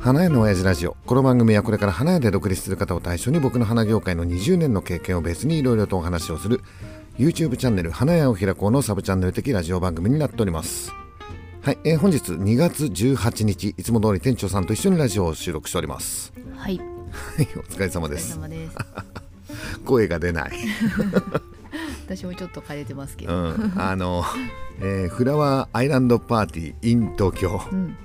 [0.00, 0.96] 花屋の親父ラジオ。
[1.06, 6.62] この番組はこれから花屋で独立する方を対象に僕の花業界の20年の経験を別にいろいろとお話をする
[7.18, 10.92] YouTube チャンネル花屋を開こうのサブチャンネル的ラジオ番組になっております。
[11.62, 16.32] はい、えー本日2月18日いつも通り店長さんと一緒にラジオを収録しております。
[16.56, 16.84] はい、は
[17.42, 18.38] いお疲れ様です。
[19.84, 20.52] 声が出ない。
[22.06, 23.34] 私もちょっと枯れてますけうど。
[23.34, 23.72] ん。
[23.76, 24.24] あの、
[24.80, 27.96] えーフラワーアイランドパーティー in 東京、うん、うん、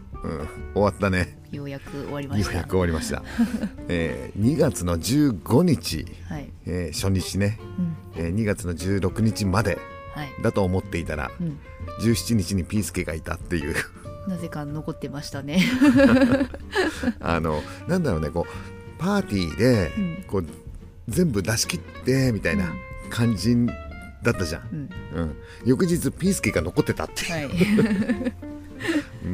[0.73, 2.51] 終わったねようやく終わりました。
[2.51, 3.23] ようやく終わりました、
[3.87, 9.77] えー2月の15日、はい、えー初日ね、うん、えー2月の16日まで
[10.15, 11.57] はい、だと思っていたらうん、
[11.99, 13.75] 17日にピースケがいたっていう。
[14.27, 15.59] なぜか残ってましたね。
[17.19, 20.23] あのなんだろうねこうパーティーでうん。
[20.27, 20.45] こう
[21.09, 22.73] 全部出し切ってみたいな
[23.09, 23.55] 感じ
[24.23, 25.35] だったじゃん、うん、うん、
[25.65, 27.31] 翌日ピースケが残ってたっていう。
[27.31, 28.33] はい、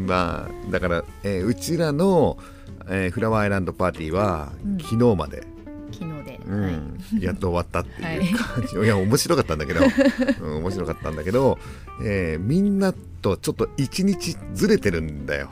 [0.08, 2.38] まあだから、えーうちらの、
[2.90, 4.78] えーフラワーアイランドパーティーは、うん。
[4.80, 5.44] 昨日まで、
[5.92, 6.62] 昨日で、うん。
[6.64, 6.70] は
[7.20, 9.82] い、やっと終わったっていう感じ、い、や面白かったんだけど、
[10.42, 11.58] うん、面白かったんだけど、
[12.04, 15.50] えーみんなとちょっと一日ずれてるんだよ。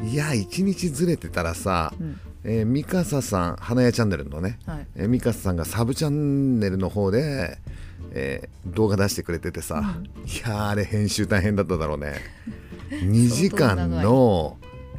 [0.00, 7.58] うん、いや一日ずれてたらさ、うん、えー、ミカサさん花屋チャンネルのね、はい、えーミカサさんがサブチャンネルの方で、
[8.12, 12.14] えー動画出してくれててさ、いやーあれ編集大変だっただろうね
[13.00, 14.56] 2時間の、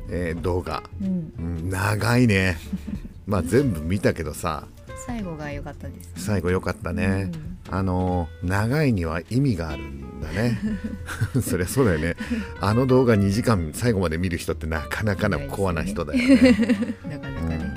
[0.09, 2.58] えー動画、うん、うん、長いね。
[3.25, 4.67] まあ全部見たけどさ。
[5.05, 6.25] 最後が良かったです。
[6.25, 7.31] 最後良かったね、
[7.69, 10.59] あのー長いには意味があるんだね。
[11.41, 12.16] そりゃそうだよね。
[12.59, 16.36] あの動画2時間最後まで見る人ってなかなかなコアな人だよね。
[17.09, 17.73] なかなかね。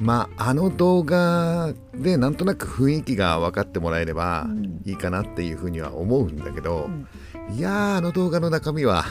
[0.00, 4.80] まああの動画でなんとなく雰囲気が分かってもらえればうん。
[4.84, 6.90] いいかなっていうふうには思うんだけど
[7.48, 9.06] う、ん、いやーあの動画の中身は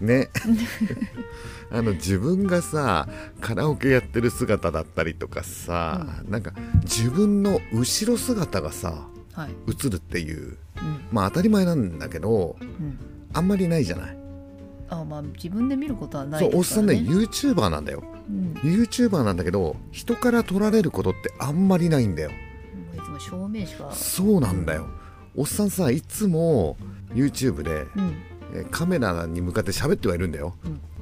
[0.00, 0.30] ね。
[1.70, 3.06] あの自分がさ
[3.42, 6.52] カラオケやってる姿だったりとかさ、なんか
[6.82, 12.98] 自分の後ろ姿がさはい、映るっていううん、まあ当たり前なんだけどうん。
[13.34, 14.16] あんまりないじゃない、
[14.88, 16.94] あ、まあ自分で見ることはないそうおっさんね。
[16.94, 18.02] YouTuber なんだよ。
[18.28, 22.30] うん、YouTuber なんだけど人から撮られることってあんまりないんだよ。
[22.94, 23.92] いつも正面しか。
[23.92, 24.86] そうなんだよ。
[25.36, 26.76] おっさんさいつも
[27.14, 28.16] YouTube で、うん、
[28.54, 30.54] えーカメラに向かって喋ってはいるんだよ、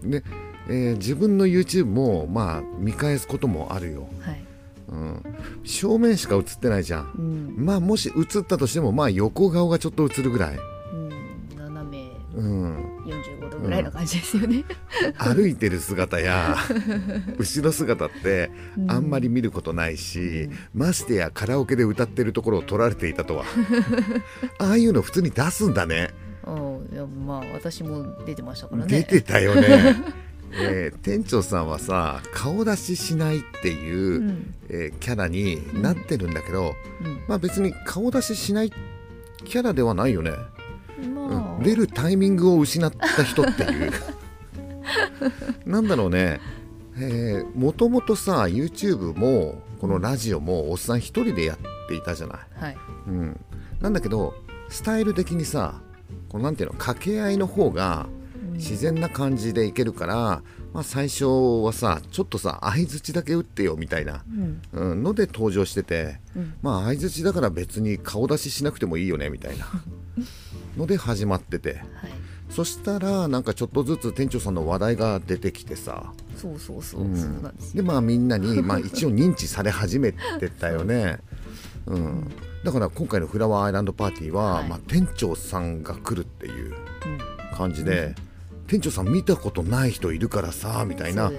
[0.03, 0.23] で、
[0.69, 4.47] えー自分の YouTube もまあ見返すこともあるよ、はい、
[4.89, 5.23] うん、
[5.65, 7.13] 正面しか映ってないじゃん。
[7.19, 10.59] うん、まあもし映ったとしてもまあ横顔がちょっと映るぐらい、
[10.93, 11.11] うん、
[11.57, 12.07] 斜め。
[12.37, 12.77] うん、
[13.07, 14.65] 45度ぐらいの感じですよね。
[15.17, 16.57] 歩いてる姿や
[17.39, 18.91] 後ろ姿ってうん。
[18.91, 23.45] あんまり見ることないし、ましてやカラオケで歌ってるところを撮られていたとは。
[24.59, 26.11] ああいうの普通に出すんだね
[26.47, 28.89] うん、いやまあ私も出てましたからね。
[28.89, 29.97] 出てたよね、
[30.53, 36.75] えー店長さんはさ顔出ししないっていう、うん、えーキャラになってるんだけど、
[37.05, 38.73] うん、まあ別に顔出ししない
[39.45, 40.31] キャラではないよね、
[41.15, 43.93] まあ、うん、出るタイミングを失った人っていう。
[45.67, 46.41] なんだろうね。
[47.55, 51.59] もともとさ YouTube もこのラジオもおっさん一人でやっ
[51.89, 52.77] ていたじゃない、はい、
[53.09, 53.41] うん、
[53.81, 54.35] なんだけど
[54.71, 55.83] スタイル的にさ
[56.29, 58.07] このなんていうの掛け合いの方が
[58.51, 58.59] うん。
[58.59, 61.25] 自然な感じでいけるから、まあ、最初
[61.65, 66.55] はさちょっとさ相づちだけ打ってよみたいな、うん、うん、ので登場してて、うん。
[66.63, 69.67] まあ相づちだから別に顔出ししなくてもいいよねみたいな
[70.77, 71.75] ので始まってて。
[71.75, 71.85] はい、
[72.51, 77.43] そしたらなんかちょっとずつ店長さんの話題が出てきてさ、そうそうそう、うん。
[77.75, 81.19] でまあみんなに、まあ、一応認知され始めてたよね、
[81.87, 82.31] うん、
[82.67, 84.69] だから今回のフラワーアイランドパーティーは、はい。
[84.69, 88.17] まあ、店長さんが来るっていううん、感じで、
[88.67, 91.31] 店長さん見たことない人いるからさみたいな。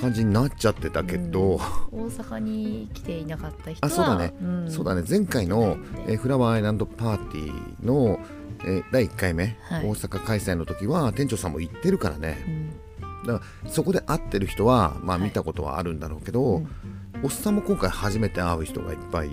[0.00, 1.56] 感じになっちゃってたけど、
[1.90, 4.70] 大阪に来ていなかった人は、あそうだね、ん。
[4.70, 5.02] そうだね。
[5.08, 8.20] 前回の、えーフラワーアイランドパーティーの、
[8.60, 9.84] えー第1回目、はい。
[9.86, 12.38] 大阪開催の時は店長さんも行ってるからね。
[12.46, 16.68] うん、だからそこで会ってる人は、まあ、はい見たことはあるんだろうけど、うん
[17.20, 19.30] おっさんも今回初めて会う人がいっぱい、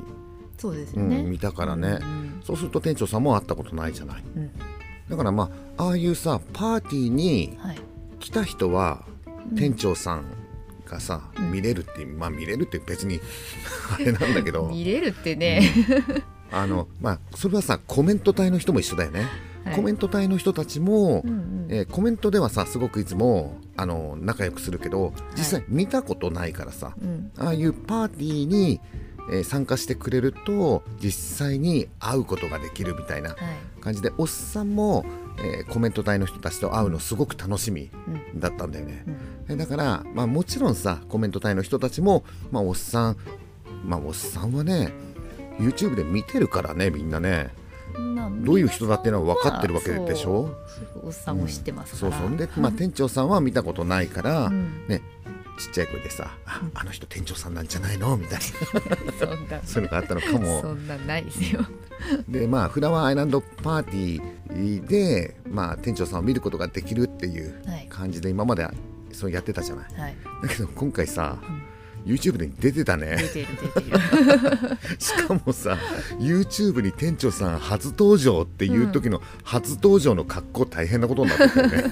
[0.58, 1.30] そうですうん。
[1.30, 4.24] 見たからね、うんそうすると店長さんも会ったことないじゃない。
[4.36, 4.52] うん。
[5.10, 7.78] だからまあああいうさパーティーにはい、
[8.20, 9.04] 来た人は
[9.56, 10.26] 店長さん
[10.86, 11.52] がさ、うん。
[11.52, 13.20] 見れるってまあ見れるって別に
[13.94, 14.68] あれなんだけど。
[14.72, 15.62] 見れるってね、
[16.52, 19.28] あのまあそれはさコメント隊の人も一緒だよね、
[19.64, 19.76] はい。
[19.76, 21.68] コメント隊の人たちも、うんうん。
[21.70, 27.32] えーコメントではさすごくいつもあの仲良くするけど実際見たことないからさ、うん。
[27.38, 28.80] ああいうパーティーに、
[29.32, 33.38] えー参加してくれると実際に会うことができるみたいなはい。
[33.82, 35.06] 感じでおっさんも、
[35.40, 37.90] ええーコメント隊の人たちと会うのすごく楽しみ
[38.34, 38.40] うん。
[38.40, 39.54] だったんだよね、うん。
[39.54, 43.18] えだから、まあ、もちろんさコメント隊の人たちも、まあ、おっさん
[43.86, 44.92] まあおっさんはね
[45.60, 47.50] YouTube で見てるからねみんなね。
[47.98, 50.50] まあどういう人だっていうのは分かってるわけでしょ
[51.02, 55.02] おっさんも知ってますから、そうそうで、まあ、店長さんは見たことないから、うんね
[55.58, 58.44] ちっちゃい声でさ「ああの人店長さんなんじゃないの?」みたいな。
[59.20, 59.62] そんな。
[59.64, 60.62] そういうのがあったのかも。
[60.62, 61.66] そんなんないですよ。
[62.28, 67.88] でまあフラワーアイランドパーティーで、まあ、店長さんを見ることができるっていうはい。
[67.90, 68.68] 感じで今まで
[69.14, 69.94] そうやってたじゃない。
[70.00, 70.16] はい。
[70.44, 71.38] だけど今回さ、
[72.06, 73.16] YouTube に出てたね。
[73.18, 74.78] 出てる出てる。
[75.00, 75.78] しかもさ
[76.20, 81.92] YouTube に店長さん初登場っていう時の初登場の格好大変なことになってたよね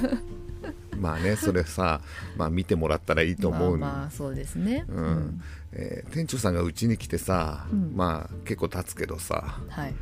[1.00, 2.01] まあね それさ、
[2.38, 4.86] まあ、見てもらったらいいと思う、まあまあそうですね。
[4.88, 5.42] うん。
[5.74, 7.94] えー店長さんがうちに来てさ、うん。
[7.95, 9.94] まあ結構経つけどさはい。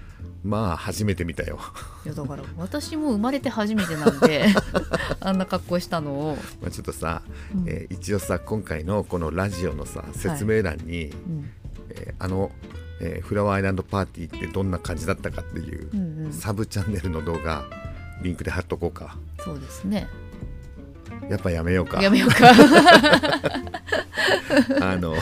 [0.43, 1.59] まあ初めて見たよ。
[2.05, 4.47] いやだから私も生まれて初めてなんで
[5.21, 7.21] あんな格好したのを、まあちょっとさ、
[7.55, 7.63] うん。
[7.67, 11.49] えー一応さ今回のこのラジオのさ説明欄に、うん。
[11.89, 12.51] えーあの、
[12.99, 17.65] えーフラワーアイランドパーティーってどんな感じだったかっていう、うんうん、サブチャンネルの動画
[18.21, 19.17] リンクで貼っとこうか。
[19.43, 20.07] そうですね
[21.29, 22.01] やっぱやめようか。
[22.01, 22.51] やめようか。
[24.81, 25.17] あの、うん、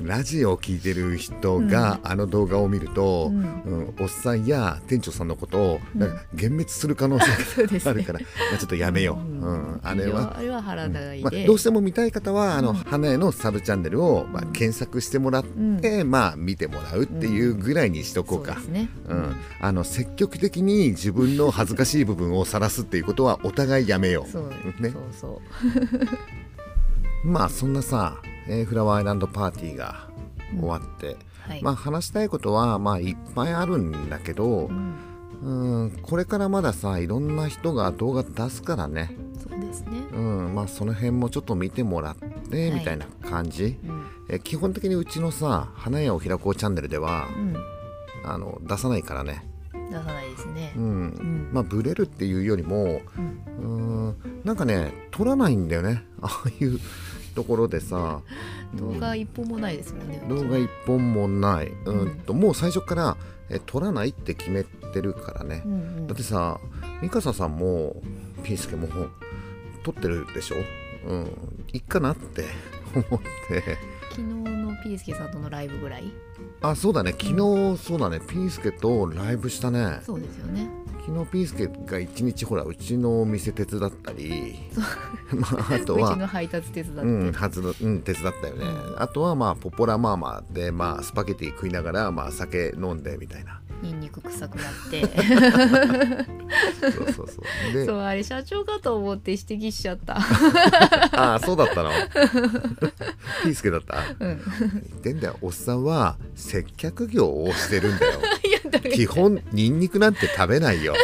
[0.00, 7.26] ラジオを聞いてる人があの動画を見ると、ううんんおっさんや店長さんのことをなんか幻滅する可能性
[7.78, 9.72] が あるから、まあちょっとやめよう、うん。
[9.72, 9.80] うん。
[9.82, 10.36] あれは。
[10.38, 11.20] あれはい。
[11.20, 12.76] まあで、どうしても見たい方はあの、うん。
[12.76, 18.56] 花屋のサブチャンネルを、まあ、検索してもらって、まあ、見てもらうっていうぐらいにしとこうか、
[19.08, 24.30] うん、あの積極的に自分の恥ずかしい部分を晒すっていうことはお互いやめよう。
[24.30, 24.82] そう。
[24.82, 24.90] ね。
[24.90, 26.08] そうそう
[27.24, 30.08] まあそんなさ、えーフラワーアイランドパーティーが
[30.58, 34.94] 終わって、はい、まあ話したいことはまあいっぱいあるんだけどう、ん、
[35.42, 42.78] うん、これからまださいろんな人が動画出すからね、そうですね、うん、まあその辺もちょっと見てもらってはい。
[42.78, 44.06] みたいな感じ、うん。
[44.30, 47.56] えー基本的にうちのさ花屋を開こうチャンネルではうん、
[48.24, 49.47] あの出さないからね、
[49.90, 50.72] 出さないですね。
[50.76, 50.82] う、ん。
[50.82, 50.86] う
[51.22, 51.50] ん。
[51.52, 54.12] まあブレるっていうよりもうん。
[54.12, 56.04] うーんなんかね撮らないんだよね。
[56.22, 56.78] ああいう
[57.34, 58.20] ところでさ。
[58.74, 63.16] 動画一本もないですもんね、動画一本もない、ううんんともう最初から
[63.48, 65.62] え撮らないって決めてるからね。
[65.64, 66.06] う、んうん。
[66.06, 66.60] だってさ
[67.00, 68.02] ミカサさんも
[68.42, 68.88] ピースケも
[69.84, 70.56] 撮ってるでしょ？
[71.08, 71.26] うん。
[71.72, 72.44] いっかなって
[72.94, 73.78] 思って。
[74.10, 76.12] 昨日のピースケさんとのライブぐらい？
[76.60, 77.12] あそうだね。
[77.12, 78.20] 昨日そうだね。
[78.20, 80.00] ピースケとライブしたね。
[80.02, 80.68] そうですよね。
[81.06, 84.56] 昨日ピースケが一日ほらうちのお店手伝ったり
[85.32, 88.66] まああと うちはの配達手伝って、うん、はずのうん、手伝ったよね、
[88.98, 95.06] あとはまあポポラマーマでまあスパゲティ食いながらまあ酒飲んでみたいなニンニク臭くなって。
[96.80, 97.72] そうそうそう。
[97.72, 100.16] でそうあれ社長かと思って指摘しちゃった。
[101.12, 101.90] ああそうだったの？
[103.42, 103.98] ピースケだった？
[104.20, 104.42] うん。
[104.88, 108.20] 言ってんだよおっさんは接客業をしてるんだよ。
[108.94, 110.94] 基本ニンニクなんて食べないよ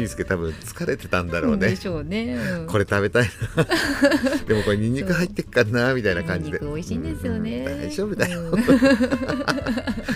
[0.00, 1.68] ピースケ多分疲れてたんだろうね。
[1.68, 2.66] でしょうね、うん。
[2.66, 3.64] これ食べたいな。
[4.48, 6.58] でもこれニンニク入ってっかなみたいな感じで。
[6.60, 7.80] ニンニク美味しいんですよね、うん。
[7.80, 8.62] 大丈夫だよ、うん。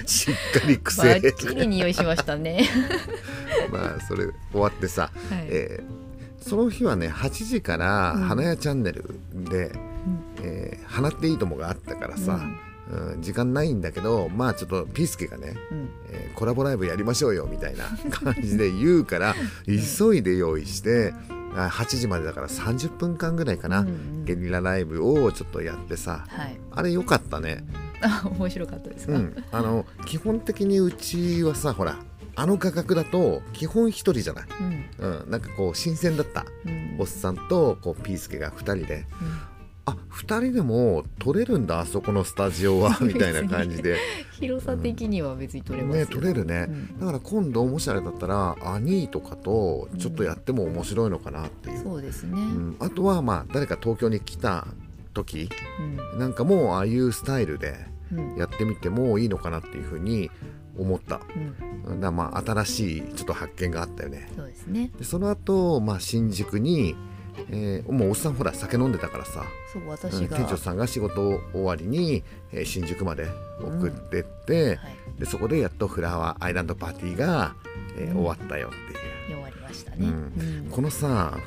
[0.07, 2.69] しっかりバ癖ッチリ匂いしましたね。
[3.71, 5.47] まあそれ終わってさ、はい。
[5.49, 6.05] えー
[6.45, 12.59] その日はね8時からうん花屋チャンネルでうん「えー花っていいとも」があったからさ、うん
[13.21, 15.89] 時間ないんだけどまあちょっとピースケがね、うん。
[16.11, 19.37] えーコラボライブやりましょうよみたいな 感じで言うから
[19.67, 21.15] 急いで用意して
[21.55, 24.25] あ8時までだから30分間ぐらいかな、うんうん。
[24.25, 26.59] ゲリラライブをちょっとやってさはい。
[26.73, 27.65] あれ良かったね。
[28.03, 31.97] あ面白かったですか、うん、あの基本的にうちはさほら
[32.37, 35.23] あの価格だと基本一人じゃない、うん。
[35.23, 36.97] うん、なんかこう新鮮だったうん。
[36.99, 39.07] おっさんとこうピースケが2人で
[39.87, 43.99] うんあ2人でも撮れるんだあそこのスタジオはみたいな感じで。
[44.33, 46.99] 広さ的には別に取れますよ、ね撮れるね、うん。
[47.00, 52.76] だから今度もしあれだったらアニーとかとちょっとやっても面白いのかなっていう、そうですね、うん。
[52.81, 54.67] あとはまあ誰か東京に来た
[55.12, 55.49] 時
[55.79, 56.19] うん。
[56.19, 57.76] なんかもうああいうスタイルで
[58.12, 58.37] うん。
[58.37, 60.31] やってみてもいいのかなっていうふうに
[60.79, 61.21] 思った。
[61.87, 62.00] うん。
[62.00, 64.31] だまあ新しいちょっと発見があったよね。
[64.35, 64.91] そうですね。
[64.99, 66.97] でその後、まあ新宿に、
[67.50, 72.23] えーもうおっさんほら酒飲んでたからさ、そううん私が、店長さんが仕事終わりに、
[72.53, 73.26] えー新宿まで
[73.61, 77.55] 送ってって、はい、でそこでやっとフラワーアイランドパーティーが、
[77.99, 78.17] えーうん。
[78.23, 80.07] 終わったよっていう、終わりましたね、うん。
[80.64, 80.71] うん。
[80.71, 81.38] このさ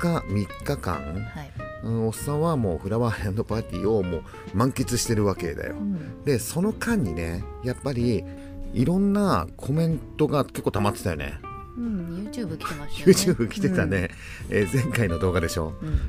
[0.00, 1.52] 2日3日間、はい。
[1.84, 5.76] うん、おっさんはもうフラワーアイランドパーティーをもう満喫してるわけだよ。
[5.76, 6.24] うん。
[6.24, 8.24] でその間にねやっぱり
[8.74, 11.38] いろんなコメントが結構溜まってたよね
[11.78, 13.42] うん、YouTube 来てましたよね。
[13.44, 14.10] YouTube 来てたね、
[14.50, 16.00] えー前回の動画でしょ、うん、うん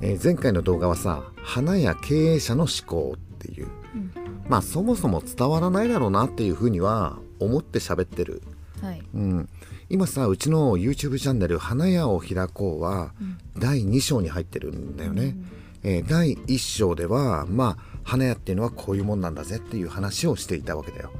[0.00, 3.68] えー前回の動画はさ花屋経営者の思考っていう。
[3.94, 4.12] うん。
[4.48, 8.42] まあそもそも伝わらないだろうなっていうふうには思って喋ってる、
[8.80, 9.02] はい。
[9.14, 9.48] うん、
[9.88, 13.38] 今さうちの YouTube チャンネル「花屋を開こう」はうん。
[13.58, 15.36] 第2章に入ってるんだよね、
[15.84, 21.12] えー第1章ではまあ花屋っていうのはこういうもんなんだぜっていう話をしていたわけだよ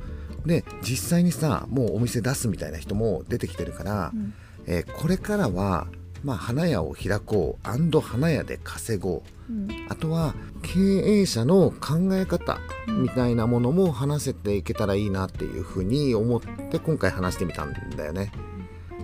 [0.46, 4.34] で実際にさもうお店出すみたいな人も出てきてるから、うん。
[4.66, 5.88] えーこれからは、
[6.22, 9.68] まあ、花屋を開こう花屋で稼ごううん。
[9.88, 18.32] あとは経営者の考え方みたいなものも話せていけたらいいなっていうふうに思って今回話してみたんだよね。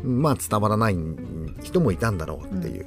[0.04, 0.96] まあ伝わらない
[1.62, 2.86] 人もいたんだろうっていう、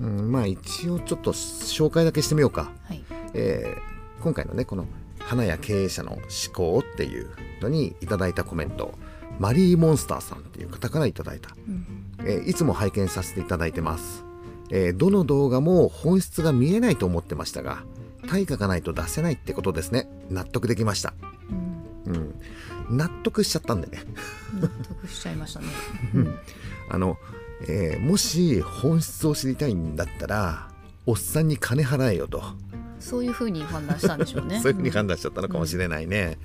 [0.00, 2.72] うんまあ一応ちょっと紹介だけしてみようか。
[2.84, 3.04] はい。
[3.34, 3.90] えー
[4.22, 4.86] 今回のねこの
[5.30, 6.22] 花屋経営者の思
[6.52, 8.94] 考っていうのにいただいたコメント。
[9.38, 11.50] マリーモンスターさんっていう方からいただいた。
[11.68, 11.86] うん。
[12.24, 14.24] えーいつも拝見させていただいてます、
[14.70, 17.84] えーどの動画も本質が見えないと思ってましたが
[18.28, 20.08] 対価がないと出せないってことですね。
[20.30, 21.14] 納得できました。
[22.06, 22.12] うん。
[22.12, 22.96] うん。
[22.98, 24.02] 納得しちゃったんでね。
[24.60, 25.66] 納得しちゃいましたね。
[26.12, 26.34] うん。
[26.88, 27.16] あの、
[27.68, 30.70] えーもし本質を知りたいんだったら
[31.06, 32.42] おっさんに金払えよと、
[33.00, 34.60] そういうふうに判断したんでしょうね。
[34.62, 36.38] そういうふうに判断しちゃったのかもしれないね、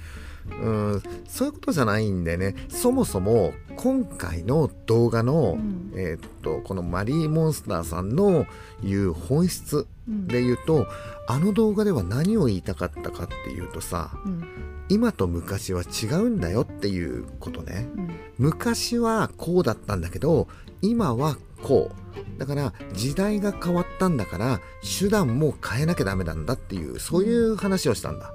[0.61, 2.55] うん、そういうことじゃないんでね。
[2.69, 5.91] そもそも今回の動画の、うん。
[5.95, 8.45] えーっとこのマリーモンスターさんの
[8.83, 10.87] 言う本質うんで言うと
[11.27, 14.43] あの動画では何を言いたかったかっていうとさうん。
[14.87, 17.87] 今と昔は違うんだよっていうことね。
[17.97, 18.09] うん。
[18.37, 20.47] 昔はこうだったんだけど
[20.81, 22.39] 今はこう。
[22.39, 24.59] だから時代が変わったんだから
[24.99, 28.33] 手段も変えなきゃダメなんだっていうそういう話をしたんだ。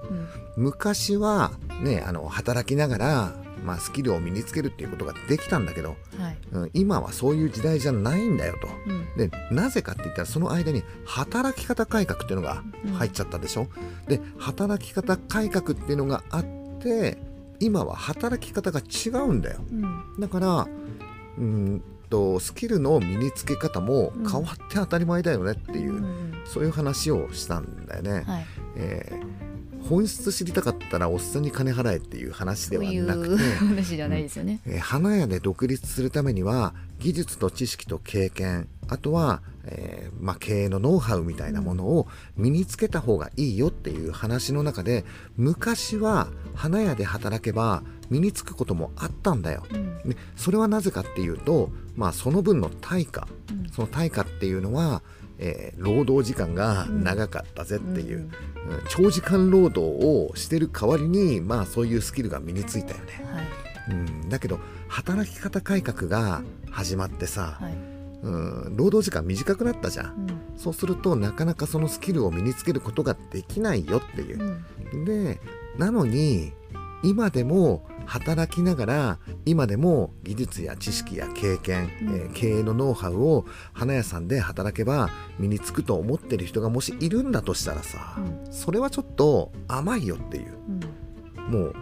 [0.57, 0.65] うん。
[0.65, 3.35] 昔はねあの働きながら、
[3.65, 6.39] まあ、スキルを身につけるっていうことができたんだけど、はい。
[6.53, 8.69] うん今はそういう時代じゃないんだよと。
[8.87, 9.17] うん。
[9.17, 12.63] でなぜかって言ったらその間に働き方改革っていうのが
[12.95, 13.69] 入っちゃったでしょ、
[14.09, 16.45] で働き方改革っていうのがあっ
[16.81, 17.19] て
[17.61, 19.61] 今は働き方が違うんだよ。
[19.71, 20.21] うん。
[20.21, 20.69] だから
[21.39, 26.43] うーんとスキルの身につけ方も変わって当たり前だよねっていう、うん。
[26.45, 28.47] そういう話をしたんだよね、はい。
[28.77, 29.41] えー。
[29.89, 34.61] 本質知りたかったらおっさんに金払えっていう話ではなくてう話じゃないですよね。
[34.67, 45.05] えー花屋で独立するためには技術と知識と経験あとは、えーまあ、経営のノウハウみたいなものを身につけた方がいいよっていう話の中で
[45.37, 49.65] 昔は花屋で働けば身につくこともあったんだよ。
[49.73, 50.09] うん。
[50.11, 53.29] でそれはなぜかっていうと、まあ、その分の対価。
[53.51, 53.71] うん。
[53.71, 55.03] その対価っていうのは、
[55.39, 58.25] えー労働時間が長かったぜっていう、うん。
[58.25, 58.31] うん
[58.89, 63.25] 長時間労働をしてる代わりに、まあ、そういうスキルが身についたよね。
[63.33, 63.45] はい。
[63.91, 67.73] うん、だけど働き方改革が始まってさ、はい。
[68.23, 68.29] う
[68.71, 70.07] ん、労働時間短くなったじゃん。
[70.07, 70.59] うん。
[70.59, 74.59] そうするとなかなかそのスキルを身につけることができないよっていう。
[74.93, 75.05] う、ん。
[75.05, 75.41] で
[75.79, 76.53] なのに
[77.03, 82.15] 今でも働きながら今でも技術や知識や経験、うん。
[82.15, 88.53] えー経営のノウハウを花屋さんで働けば身につくと思ってる人がもしいるんだとしたらさ、うん。
[88.53, 90.55] それはちょっと甘いよっていう。
[91.39, 91.53] うん。
[91.53, 91.75] もう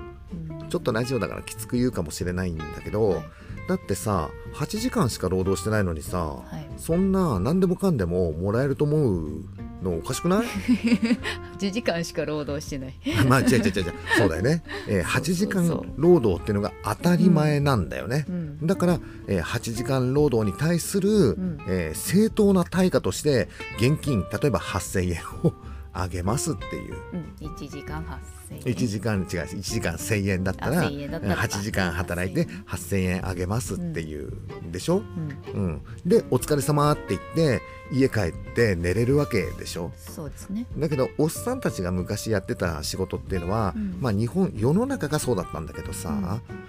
[0.61, 0.69] うん。
[0.69, 3.25] ちょっとラジオだからきつく言うかもしれないんだけど、はい。
[3.69, 6.69] だってさ8時間しか労働してないのにさ、はい。
[6.77, 9.45] そんな何でもかんでももらえると思う
[9.83, 10.47] のおかしくない？
[11.59, 12.95] 8時間しか労働してない。
[13.29, 13.85] まあ違う違う違う。
[14.17, 15.67] そうだよね、えー8時間
[15.97, 18.67] 労働っていうのが当たり前なんだよね、うん。
[18.67, 21.59] だから、えー8時間労働に対する、ん。
[21.69, 25.53] えー正当な対価として現金例えば8000円を
[25.93, 26.95] あげますっていう。
[27.41, 28.15] うん、1時間8000
[28.67, 28.75] 円。
[28.75, 31.35] 1時間違う1時間1000円だったらあ1000円だったら。
[31.37, 34.33] か8時間働いて8000円あげますっていう
[34.65, 34.73] ん。
[34.73, 35.03] でしょ、
[35.55, 40.67] うん、うん、で「お疲れ様って言って家帰って寝れるわけでしょそうですね。
[40.77, 46.23] だけどおっさんたちが昔やってた仕事っていうのは、うんまあ日本世の中がそうだったんだけどさ、うん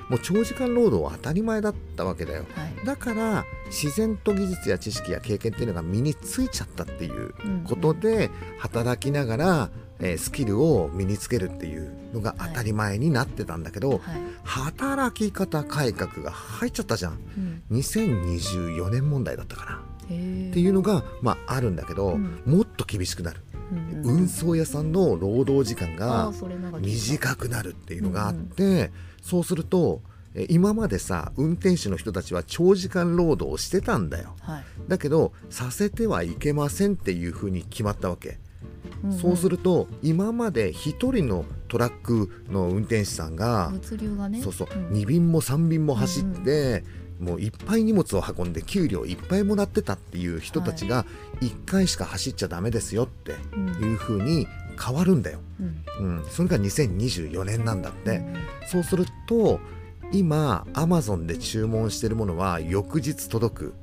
[0.09, 2.85] もう長時間労働は当たり前だったわけだよはい。
[2.85, 13.99] だから自然と技術や知識や経験っていうのが身についちゃったっていううんことで働きながら、えースキルを身につけるっていうのが当たり前になってたんだけど、はい。
[14.43, 19.88] 働き方改革が入っちゃったじゃんうん、2024年問題だったかなへえ。
[20.09, 22.41] っていうのが、まあ、あるんだけど、うん。
[22.45, 24.01] もっと厳しくなる、うん。
[24.03, 30.01] 運送屋さんの労働時間あが短くなるっていうのがあって、そうすると
[30.35, 34.35] え今までさ運転手の人たちは長時間労働をしてたんだよ。
[34.41, 34.63] はい。
[34.87, 38.39] だけどさせてはいけませんっていうふうに決まったわけ。
[39.03, 39.17] うんうん。
[39.17, 44.41] そうすると今まで1人のトラックの運転手さんが、物流がね。
[44.41, 44.89] そうそう、ん。
[44.89, 46.83] 2便も3便も走って、
[47.19, 51.05] もういっぱい荷物を運んで給料いっぱいもらってたっていう人たちが
[51.41, 53.67] 1回しか走っちゃダメですよってうん。
[53.91, 54.47] いう風に
[54.81, 56.19] 変わるんだよ、うん。
[56.19, 58.35] うん、それが2024年なんだって、うん。
[58.67, 59.59] そうすると
[60.11, 63.73] 今アマゾンで注文してるものは翌日届く。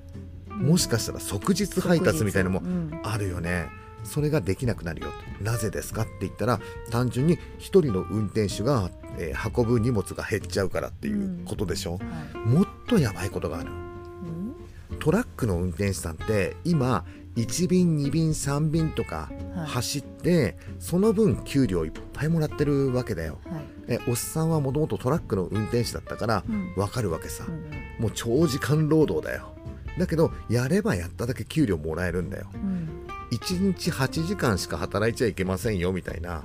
[0.49, 3.00] もしかしたら即日配達みたいなのもうん。
[3.05, 3.69] あるよね。
[4.05, 5.45] それができなくなるよと。
[5.45, 12.49] なぜですかって言ったら単純に1人の運転手が、えー運ぶ荷物が減っちゃうからっていうことでしょ、はい。
[12.49, 13.70] もっとやばいことがある。
[13.70, 14.99] うん？
[14.99, 17.04] トラックの運転手さんって今
[17.37, 19.66] 1便2便3便とかはい。
[19.66, 23.38] 走って、その分給料いっぱいもらってるわけだよ。
[23.44, 23.64] はい。
[23.88, 26.73] えおっさんはもともとトラックの運転手だったからうん。
[26.76, 27.64] わかるわけさ、うん
[28.02, 29.54] もう長時間労働だよ。
[29.99, 32.46] だけどやればやっただけ給料もらえるんだよ。
[32.54, 32.88] うん。
[33.30, 36.42] 1日8時間しか働いちゃいけませんよみたいなうん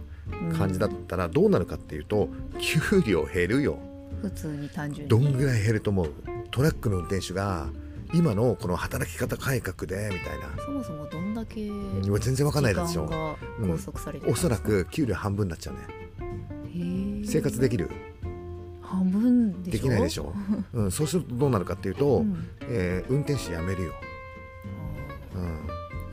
[0.57, 3.79] 感じだったらどうなるかっていうと給料減るよ。
[4.21, 5.09] 普通に単純に。
[5.09, 6.11] どんぐらい減ると思う？
[6.51, 7.67] トラックの運転手が
[8.13, 10.63] 今のこの働き方改革でみたいな。
[10.63, 17.23] そもそもどんだけうん全然わかんないでしょ拘束されてるんおそらく給料半分になっちゃうね。
[17.25, 17.89] 生活できる？
[18.81, 19.77] 半分でしょ？
[19.77, 20.33] できないでしょ、
[20.73, 22.47] うん、そうするとどうなるかっていうと、うん。
[22.63, 23.93] えー運転手辞めるよ、
[25.35, 25.45] あうん、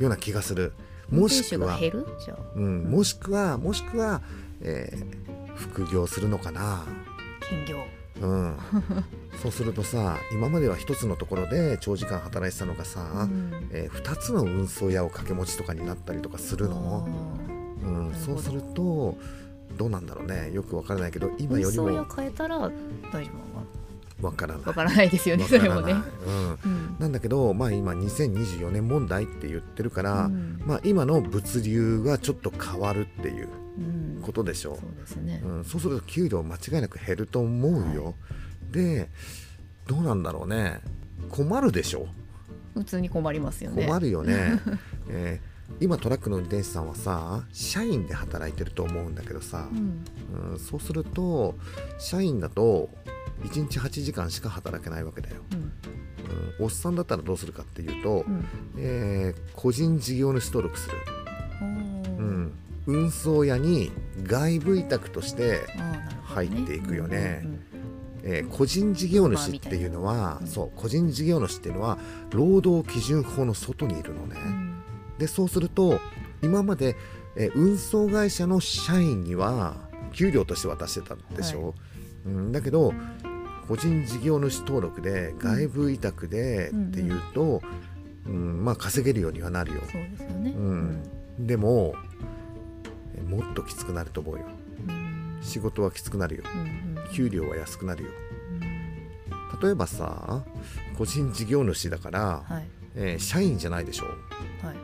[0.02, 0.70] ような気がする。
[0.70, 1.78] ーもしくは
[2.54, 4.22] うん、もしくはもしくは、
[4.60, 6.84] えー副業するのかな、
[7.40, 7.78] 兼業。
[8.20, 8.56] うん、
[9.40, 13.68] そうするとさ今までは一つのところで長時間働いてたのがさ、うん。
[13.70, 17.08] え2つの運送屋を掛け持ちとかになったりとかするの、
[17.84, 19.16] うん、そうすると
[19.76, 20.50] どうなんだろうね。
[20.52, 21.84] よくわからないけど今よりも。
[21.84, 22.58] 運送屋変えたら
[23.12, 23.57] 大丈夫
[24.20, 24.64] わからない。
[24.64, 25.92] わからないですよねわそれもね。
[25.92, 26.96] うん、うん。
[26.98, 30.60] なんだけど、まあ、今2024年問題って言ってるから、うん。
[30.64, 33.48] まあ、今の物流がちょっと変わるっていう
[33.78, 34.22] うん。
[34.22, 34.76] ことでしょ。
[34.76, 35.40] そうですね。
[35.44, 38.12] うん、そうすると給料間違いなく減ると思うよ、は
[38.72, 39.08] で
[39.87, 40.80] どうなんだろうね。
[41.30, 42.08] 困るでしょ。
[42.75, 43.86] 普通に困りますよね。
[43.86, 44.60] 困るよね、
[45.08, 50.04] えー今トラックの運転手さんはさ社員で働いてると思うんだけどさう、ん。
[50.52, 51.56] うんそうすると
[51.99, 52.88] 社員だと
[53.42, 55.58] 1日8時間しか働けないわけだよ、うん。
[55.58, 58.44] うん、おっさんだったらどうするかっていうと、うん。
[58.76, 60.96] えー個人事業主登録する、
[61.60, 62.52] うん、
[62.86, 63.90] 運送屋に
[64.22, 65.60] 外部委託として
[66.24, 67.46] 入っていくよね。
[68.50, 70.46] 個人事業主っていうのは、うん。
[70.46, 70.70] そう。
[70.80, 71.98] 個人事業主っていうのは
[72.30, 74.82] 労働基準法の外にいるのね、うん。
[75.18, 76.00] でそうすると
[76.42, 76.96] 今まで、
[77.36, 79.76] えー運送会社の社員には
[80.12, 81.74] 給料として渡してたでしょ、
[82.26, 82.92] うん、だけど
[83.69, 87.63] 個人事業主登録で外部委託でっていうと、
[88.26, 90.50] うんまあ稼げるようにはなるよ、そうですよね。
[90.57, 91.47] うん。
[91.47, 91.95] でも
[93.15, 94.45] えーもっときつくなると思うよ。
[94.89, 95.39] うん。
[95.43, 96.45] 仕事はきつくなるよ。
[96.54, 96.65] うんう
[97.09, 97.13] ん。
[97.13, 98.11] 給料は安くなるよ。
[98.52, 99.61] うん。
[99.61, 100.45] 例えばさ
[100.97, 102.67] 個人事業主だから、はい。
[102.97, 104.07] えー社員じゃないでしょ。
[104.07, 104.76] はい。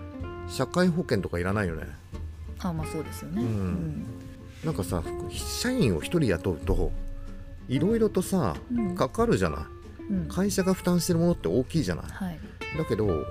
[0.49, 1.87] 社会保険とかいらないよね。
[2.61, 3.42] あまあそうですよね。
[3.42, 4.05] うん。
[4.64, 6.92] なんかさ社員を一人雇うと
[7.68, 8.94] いろいろとさうん。
[8.94, 9.68] かかるじゃな
[10.11, 10.12] い？
[10.12, 10.29] うん。
[10.29, 12.05] 会社が負担してるものって大きいじゃない？
[12.09, 12.38] はい。
[12.79, 13.24] だけど、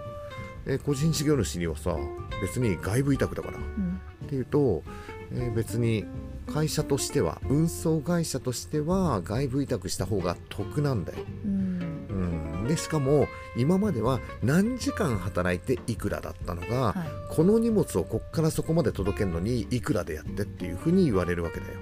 [0.66, 1.96] えー個人事業主にはさ
[2.42, 3.58] 別に外部委託だから。
[3.58, 4.00] っうん。
[4.28, 4.84] ていうと、
[5.32, 6.06] えー別に
[6.54, 11.20] 会社としては運送会社としては外部委託した方が得なんだよ。
[11.46, 11.80] うん。
[12.10, 16.96] うん、でしかも今までは何時間働いていくらだったのが、はい。
[17.34, 21.74] この荷物をこっからそこまで届けるのにいくらでやってっていうふうに言われるわけだよ。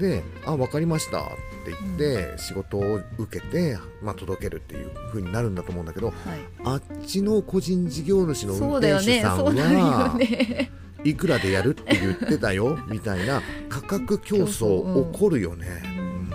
[0.00, 1.22] で「あ分かりました」っ
[1.64, 1.98] て言っ
[2.32, 6.16] て仕事を受けて、まあ、届けるっていうふうになるんだと思うんだけどはい。
[6.64, 10.72] あっちの個人事業主の運転手さんはね。
[11.04, 15.66] いくらでやるって言ってたよ みたいな価格競争起こるよね。
[15.96, 16.00] うん。
[16.00, 16.30] うん。
[16.30, 16.32] っ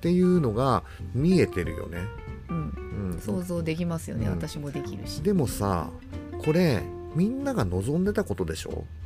[0.00, 0.82] ていうのが
[1.14, 1.98] 見えてるよね。
[2.50, 2.56] うん。
[3.12, 4.26] うん、想像できますよね。
[4.26, 4.32] うん。
[4.32, 5.22] 私もできるし。
[5.22, 5.88] でもさ
[6.44, 6.82] これ
[7.14, 8.84] みんなが望んでたことでしょ？
[8.94, 8.99] うん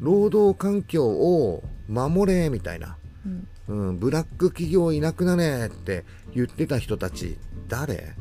[0.00, 3.48] 労働環境を守れみたいな、うん。
[3.68, 7.36] うん、ブラック企業いなくなれって言ってた人たち
[7.68, 8.14] 誰？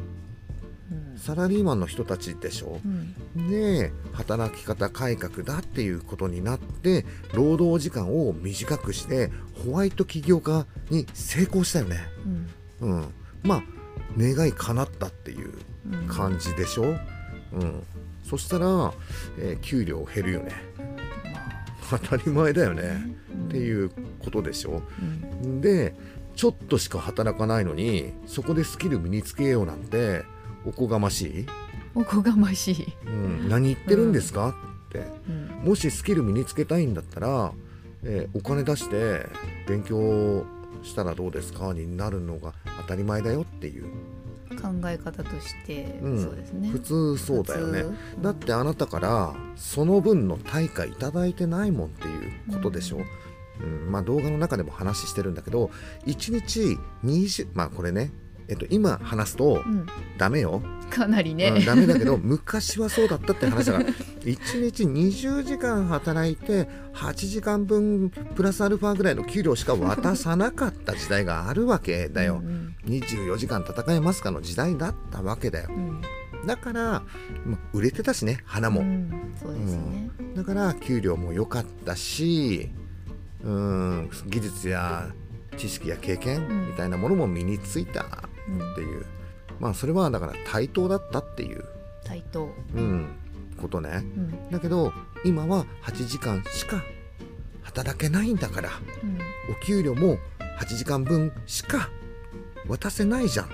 [0.92, 1.18] うん。
[1.18, 2.80] サラリーマンの人たちでしょ？
[2.86, 3.50] うん。
[3.50, 9.32] で働き方改革だっていうことになって労働時間を短くして
[9.66, 12.00] ホワイト起業家に成功したよね、
[12.82, 12.90] うん。
[12.90, 13.06] うん、
[13.44, 13.64] まあ
[14.18, 15.54] 願い叶ったっていう
[15.92, 16.08] うん。
[16.08, 16.84] 感じでしょ、
[17.54, 17.84] うん、
[18.26, 18.94] そしたら、
[19.40, 20.52] えー給料減るよね。
[20.80, 20.97] ま
[21.90, 23.16] 当たり前だよあね、
[23.48, 24.82] ってういうことでしょ。
[25.46, 25.94] んで
[26.36, 30.24] ちょっとしか働かないのにそこでスキル身につけようなんて
[30.66, 31.46] おこがましい、
[31.96, 34.50] おこがましい、うん、何言ってるんですか？
[34.90, 35.00] って。
[35.30, 37.52] うんもしスキル身につけたいんだったら、
[38.04, 39.26] えーお金出して
[39.68, 40.46] 勉強
[40.84, 41.74] したらどうですか？
[41.74, 43.86] になるのが当たり前だよっていう
[44.62, 46.24] 考え方として、うん。
[46.24, 46.70] そうですね。
[46.70, 47.86] 普通そうだよね。
[48.22, 53.00] だってあなたからその分の対価いただいてないもんっていうことでしょ、
[53.62, 53.92] うん。
[53.92, 55.72] まあ動画の中でも話してるんだけど
[56.06, 58.12] 1日20まあこれね。
[58.50, 59.86] えっと今話すとうん、
[60.18, 63.86] ダメよ、かなりね、うんダメだけど昔はそうだったって話だから。
[64.24, 72.42] 1日20時間働いて8時間分プラスアルファぐらいの給料しか渡さなかった時代があるわけだよ。
[72.44, 75.70] うん24時間戦えますかの時代だったわけだよ。
[75.70, 76.02] うん。
[76.46, 77.04] だから、
[77.46, 82.72] まあ売れてたしね花も、うんそうですね、だから給料も良かったし
[83.44, 85.12] うん技術や
[85.58, 88.06] 知識や経験みたいなものも身についた
[88.48, 89.06] うんっていう、
[89.60, 91.66] まあそれはだから対等だったっていう、
[92.06, 93.10] 対等、うん、
[93.60, 93.90] ことね。
[94.04, 94.50] うん。
[94.52, 94.94] だけど
[95.26, 96.82] 今は8時間しか
[97.64, 98.70] 働けないんだから。
[99.04, 99.18] うん。
[99.50, 100.18] お給料も
[100.60, 101.90] 8時間分しか
[102.68, 103.50] 渡せないじゃんっ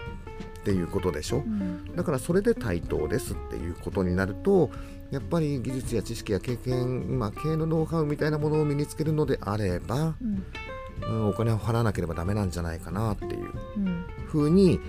[0.64, 1.38] ていうことでしょ？
[1.38, 1.96] うん。
[1.96, 4.70] だからそれで対等ですっていうことになると
[5.12, 10.44] やっぱり技術や知識や経験、まあ、経営のノウハウみたいなものを身につけるのであれば、うん。
[11.02, 14.06] うん、お金を払わなければダメなんじゃないかなっていううん。
[14.28, 14.80] 風に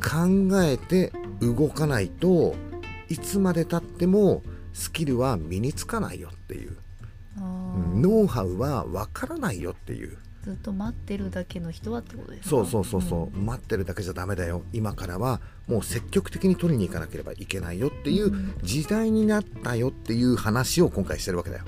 [0.00, 2.54] 考えて動かないと
[3.08, 6.76] いつまでたってもスキルは身につかないよっていう、
[7.38, 12.48] あうーんノウハウはわからないよっていうずっと待ってるだけの人はってことですか？
[12.50, 14.64] そうそうそうそう、待ってるだけじゃダメだよ。
[14.72, 18.54] 今からはもう積極的に取りに行かなければいけないよっていううん。
[18.62, 21.64] 時代になったよっていう話を今回してるわけだよ、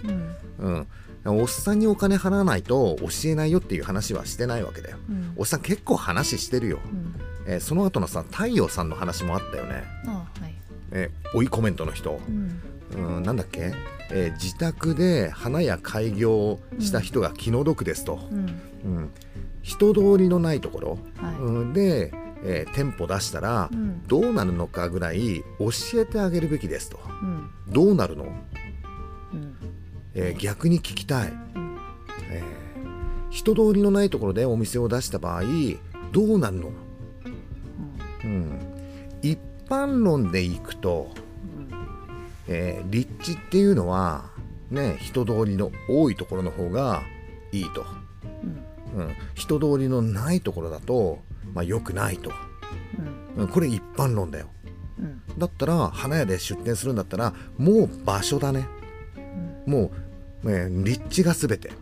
[0.59, 0.87] うん。
[1.25, 4.99] うん、おっさんにお金払わないと教えないよっていう話はしてないわけだよ。
[5.09, 5.33] うん。
[5.37, 7.15] おっさん結構話してるよ、うん。
[7.47, 10.55] えーその後のさ太陽さんの話もあったよね、あはい。
[10.91, 12.61] えー追いコメントの人、うん。
[12.97, 13.73] うん、なんだっけ、
[14.11, 18.39] えー自宅で花や開業をした人が気の毒ですと、うん。
[18.85, 19.11] うん、
[19.63, 21.35] 人通りのないところ、はい。
[21.37, 22.13] うん、で、
[22.45, 24.03] えー店舗出したらうん。
[24.07, 26.99] どうなるのかぐらい教えてあげるべきですと。
[27.23, 27.51] うん。
[27.69, 29.57] どうなるの、うん。
[30.15, 31.79] えー逆に聞きたい、うん。
[32.31, 32.65] えー
[33.31, 35.43] 人通りのないところでお店を出した場合
[36.13, 36.71] どうなるの、
[38.23, 38.61] うん、
[39.23, 39.37] 一
[39.69, 41.11] 般論でいくと、
[42.49, 44.31] えー立地っていうのは
[44.71, 47.03] ね人通りの多いところの方が
[47.53, 47.87] いいと、
[48.95, 49.01] うん。
[49.01, 51.21] うん、人通りのないところだと、
[51.53, 52.33] まあ、良くないと、
[53.37, 53.43] うん。
[53.43, 54.47] うん、これ一般論だよ。
[54.99, 55.23] うん。
[55.39, 58.67] だったら花屋で出店するんだったらもう場所だね。
[59.67, 59.73] うん。
[59.73, 59.93] も
[60.45, 61.73] う、えー立地が全て。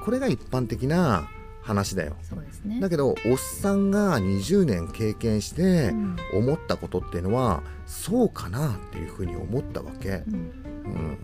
[0.00, 1.28] これが一般的な
[1.64, 2.16] 話だよ。
[2.64, 2.78] ね。
[2.80, 6.16] だけどおっさんが20年経験してうん。
[6.34, 10.34] 思ったことっていうのはそうかなっていうふうに思ったわけ、うん。
[10.34, 11.18] うん、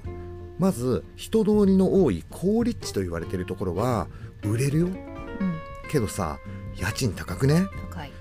[0.59, 4.09] まず人通りの多い高立地と言われてるところは
[4.43, 4.87] 売れるよ。
[4.87, 4.95] うん。
[5.91, 6.39] けどさ
[6.77, 7.67] 家賃高くね？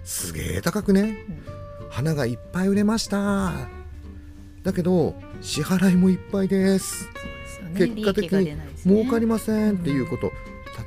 [0.03, 1.25] すげえ高くね？
[1.29, 1.43] うん。
[1.89, 3.53] 花がいっぱい売れました。
[4.63, 7.07] だけど支払いもいっぱいです。
[7.77, 10.31] 結果的に儲かりませんっていうこと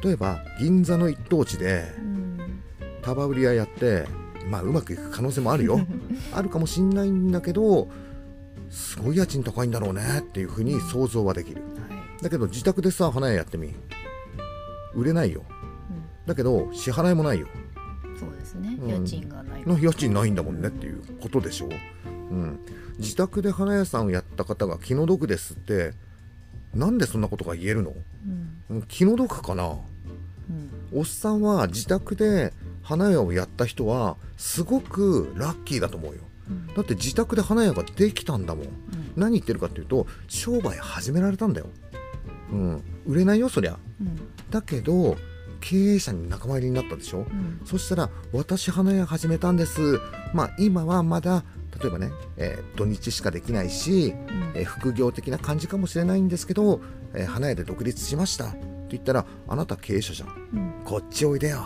[0.02, 2.62] 例えば銀座の一等地でうん。
[3.02, 4.06] 束売り屋やって
[4.48, 5.80] まあうまくいく可能性もあるよ。
[6.32, 7.88] あるかもしんないんだけど
[8.70, 11.62] すごい家賃高いんだろうねっていうふうに想像はできる。
[11.62, 11.68] は
[12.20, 12.22] い。
[12.22, 13.74] だけど自宅でさ花屋やってみ。
[14.94, 15.44] 売れないよ。
[16.26, 17.48] だけど支払いもないよ。
[17.54, 17.62] うん
[18.16, 18.78] そうですね。
[18.80, 18.88] うん。
[18.88, 19.66] 家賃がない。
[19.66, 21.68] の家賃ないんだもんねっていうことでしょ、
[22.30, 22.60] うん、
[22.98, 25.92] 自宅で花屋さんをやった方が気の毒ですって
[26.72, 27.94] なんでそんなことが言えるの？
[28.70, 28.76] うん。
[28.76, 29.64] うん気の毒かな。
[29.68, 29.78] うん
[30.94, 32.52] おっさんは自宅で
[32.82, 36.20] 花屋をやった人はすごくラッキーだと思うよ。
[36.50, 36.66] うん。
[36.74, 38.64] だって自宅で花屋ができたんだもん。
[38.64, 38.72] うん。
[39.16, 41.66] 何言ってるかっていうと商売始められたんだよ、
[42.50, 43.78] うん、売れないよそりゃ。
[44.00, 44.18] うん。
[44.50, 45.16] だけど
[45.60, 47.18] 経営者に仲間入りになったでしょ。
[47.18, 47.60] うん。
[47.64, 50.00] そしたら私花屋始めたんです。
[50.34, 51.44] まあ今はまだ
[51.80, 54.52] 例えばね、えー土日しかできないし、うん。
[54.54, 56.80] えー副業的な感じかもしれないんですけど、
[57.14, 58.54] えー花屋で独立しました
[58.92, 60.28] 言ったらあなた経営者じゃん。
[60.28, 60.72] うん。
[60.84, 61.64] こっちおいでよ。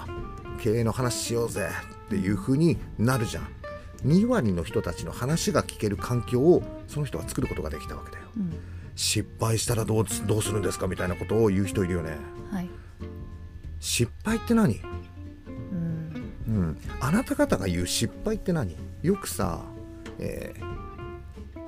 [0.61, 1.69] 経営の話しようぜ。
[2.07, 3.49] っていう風になるじゃん。
[4.05, 8.25] 2割の人たちの話が聞ける環境をその人は作ることができたわけだよ。
[8.37, 8.53] うん。
[8.95, 10.87] 失敗したらどうすどうするんですか？
[10.87, 12.17] みたいなことを言う人いるよね。
[12.51, 12.71] はい。
[13.81, 14.81] 失敗って何？
[15.47, 16.33] うん。
[16.47, 18.77] うん、あなた方が言う失敗って何？
[19.03, 19.61] よくさ、
[20.19, 20.86] えー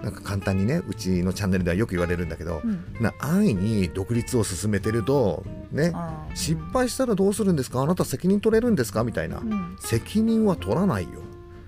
[0.03, 2.85] なんか簡単にねうちのチャンネルではよく言われるんだけど、うん。
[3.01, 5.93] な安易に独立を進めてるとね
[6.35, 7.83] 失敗したらどうするんですか？
[7.83, 9.03] あなた責任取れるんですか？
[9.03, 9.77] みたいな、うん。
[9.81, 11.11] 責任は取らないよ。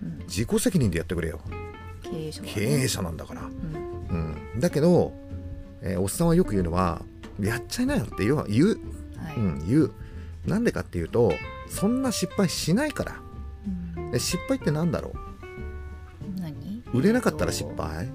[0.03, 0.19] うん。
[0.27, 1.41] 自己責任でやってくれよ、
[2.03, 2.53] 経経営者はね。
[2.55, 4.35] 経営者なんだから、うん。
[4.55, 5.13] うん、だけど、
[5.83, 7.03] えーおっさんはよく言うのは
[7.41, 8.67] やっちゃいなよって言う言う、
[9.17, 9.37] はい。
[9.37, 9.93] うん、言う。
[10.47, 11.33] なんでかっていうと
[11.69, 13.17] そんな失敗しないから。
[13.97, 14.15] うん。
[14.15, 15.13] え失敗ってなんだろ
[16.39, 16.83] 何？
[16.93, 18.09] う売れなかったら失えっと敗？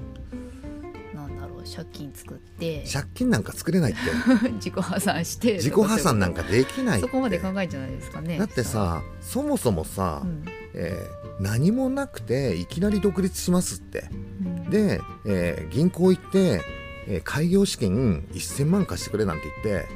[1.66, 4.50] 借金作って借金なんか作れないって。
[4.56, 7.08] 自己破産して自己破産なんかできないって。
[7.08, 8.38] そこまで考えじゃないですかね。
[8.38, 10.46] だってさそもそもさ、うん。
[10.74, 14.06] えー何もなくていきなり独立しますって。
[14.42, 14.70] うん。
[14.70, 16.62] で、えー銀行行って、
[17.08, 19.88] えー開業資金1000万貸してくれなんて言って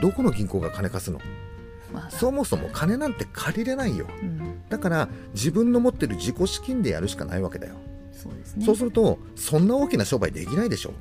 [0.00, 1.20] どこの銀行が金貸すの？
[1.92, 2.10] まあ。
[2.10, 4.06] そもそも金なんて借りれないよ。
[4.22, 4.60] うん。
[4.68, 7.74] だから自分の持ってる自己資金でやるしかないわけだよ、
[8.20, 8.64] そうですね。
[8.66, 10.92] そうするとそんな大きな商売できないでしょ。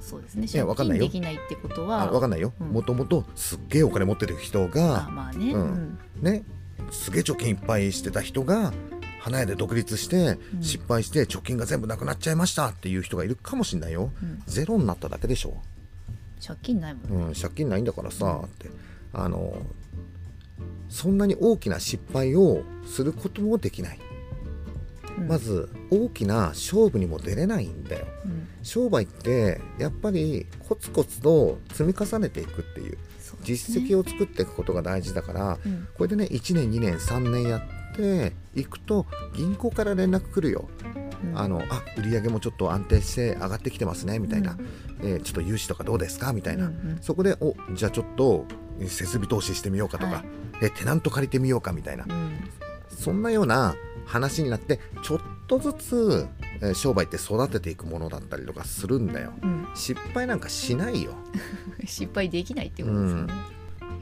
[0.00, 0.46] そうですね。
[0.46, 1.08] 借やわかんないよ。
[1.08, 2.52] 金できないってことあは分かんないよ。
[2.60, 2.68] うん。
[2.68, 5.54] もともとすっげえお金持ってる人あがまあね。
[6.22, 6.44] ね。
[6.90, 8.72] すげえ貯金いっぱいしてた人が
[9.20, 10.62] 花屋で独立してうん。
[10.62, 14.10] 失敗して貯金が全部なくなっちゃいましたっていう人がいるかもしれないよ。
[14.22, 14.42] うん。
[14.46, 15.60] ゼロになっただけでしょ。
[16.44, 17.26] 借金ないもんね。
[17.26, 18.70] うん、借金ないんだからさって。
[19.12, 19.60] あの
[20.88, 24.15] そんなに大きな失敗をすることもできない、うん
[25.18, 28.06] まず大きな勝負にも出れないんだよ。
[28.24, 28.48] うん。
[28.62, 32.92] 商売ってやっぱりコツコツと積み重ねていくっていう。
[32.92, 32.98] ね。
[33.42, 35.88] 実績を作っていくことが大事だからうん。
[35.96, 40.68] これでね1年2年3年やっていくと銀行から連絡来るよ、
[41.24, 41.38] うん。
[41.38, 44.66] あのあ売り上げもちょっと安定して上がってきてますねみたいな、うん。
[45.02, 46.32] えーちょっと融資とかどうですか？
[46.32, 48.44] みたいな、うんうんそこでおじゃあちょっと
[48.80, 50.24] えー設備投資してみようかとか、はい。
[50.62, 52.50] えテナント借りてみようかみたいな、うん。
[52.88, 53.74] そんなような
[54.06, 56.28] 話になってちょっとずつ、
[56.62, 59.32] えー商売って育てていくものだったりとかするんだよ。
[59.42, 59.68] うん。
[59.74, 61.12] 失敗なんかしないよ。
[61.84, 63.32] 失敗できないってことですよね。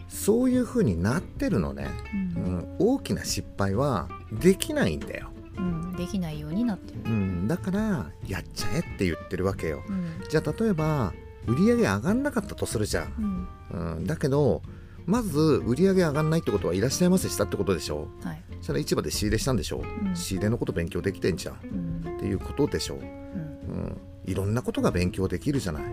[0.09, 1.89] そういう風になってるのね、
[2.37, 5.93] ううんん、大きな失敗はできないんだよ、うん。
[5.97, 7.01] できないようになってる。
[7.05, 9.83] うん、だからやっちゃえって言ってるわけよ。
[9.89, 10.07] うん。
[10.29, 11.13] じゃあ例えば
[11.47, 13.49] 売り上げ上がんなかったとするじゃん。
[13.73, 13.97] うん。
[13.97, 14.63] うん、だけど
[15.07, 18.43] まず売り上げ上がんないってことはいらっしゃいませしたってことでしょはい。
[18.59, 20.09] そしたら市場で仕入れしたんでしょ、う。
[20.11, 20.17] ん。
[20.17, 21.55] 仕入れのこと勉強できてんじゃん。
[21.55, 22.19] っうん。
[22.19, 22.99] ていうことでしょ、う。
[22.99, 23.03] ん。
[23.03, 25.85] うん、いろんなことが勉強できるじゃない、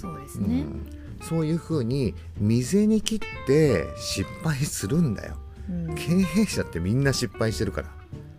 [0.00, 0.62] そうですね。
[0.62, 0.86] うん、
[1.22, 5.36] そういうふうに未に切って失敗するんだよ。
[5.68, 5.94] うん。
[5.94, 7.88] 経営者ってみんな失敗してるから。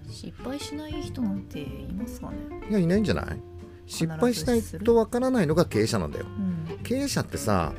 [0.10, 2.38] 失敗しない人なんていますかね。
[2.70, 3.40] いやいないんじゃない？
[3.86, 6.26] 失敗しないとわからないのが経営者なんだよ。
[6.26, 6.78] うん。
[6.84, 7.74] 経営者ってさ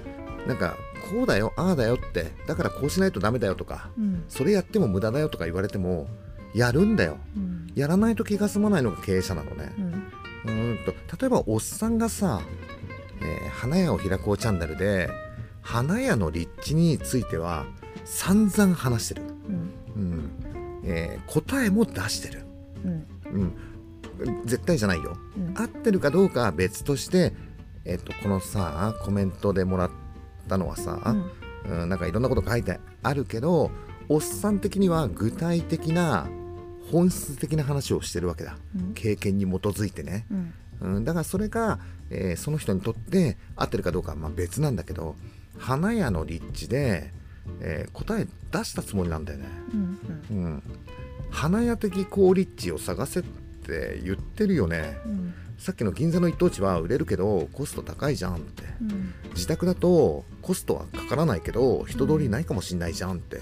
[0.47, 0.77] なんか
[1.11, 4.25] こうだよああだよってだからこうしないとダメだよとかうん。
[4.29, 6.09] それやっても無駄だよとか言われても
[6.55, 7.19] やるんだよ。
[7.37, 7.67] うん。
[7.75, 9.73] やらないと気が済まないのが経営者なのね。
[9.79, 9.85] うん。
[10.47, 12.41] うーんと例えばおっさんがさ、
[13.21, 15.09] えー花屋を開こうチャンネルで
[15.63, 17.67] 花屋の立地については
[18.05, 19.73] 散々話してる、うん。
[19.95, 20.31] うん。
[20.85, 22.43] えー答えも出してる、
[22.85, 23.07] うん。
[23.33, 25.17] うん、絶対じゃないよ。
[25.37, 25.55] うん。
[25.59, 27.35] 合ってるかどうかは別として、
[27.85, 30.06] えっとこのさコメントでもらった
[30.57, 31.01] のはさ、
[31.67, 31.83] うん。
[31.83, 33.73] うん、なんかいろんなこと書いてあるけど
[34.09, 36.29] おっさん的には具体的な
[36.93, 38.57] 本質的な話をしてるわけだ。
[38.79, 38.95] うん。
[38.95, 40.55] 経験に基づいてね、うん。
[40.97, 41.81] うん、だからそれが、
[42.11, 45.17] えーその人にとって合ってるかどうかはまあ別なんだけど
[45.59, 47.11] 花屋の立地で、
[47.61, 49.99] えー答え出したつもりなんだよね、うん。
[50.31, 50.63] うん、
[51.31, 54.99] 花屋的好立地を探せって言ってるよね。
[55.05, 58.65] うんさっきの銀座の一等地は売れるけどコスト高いじゃんって。
[58.81, 59.15] うん。
[59.35, 63.41] 自宅だとコストはかからないけど人通りないかもしんないじゃんって、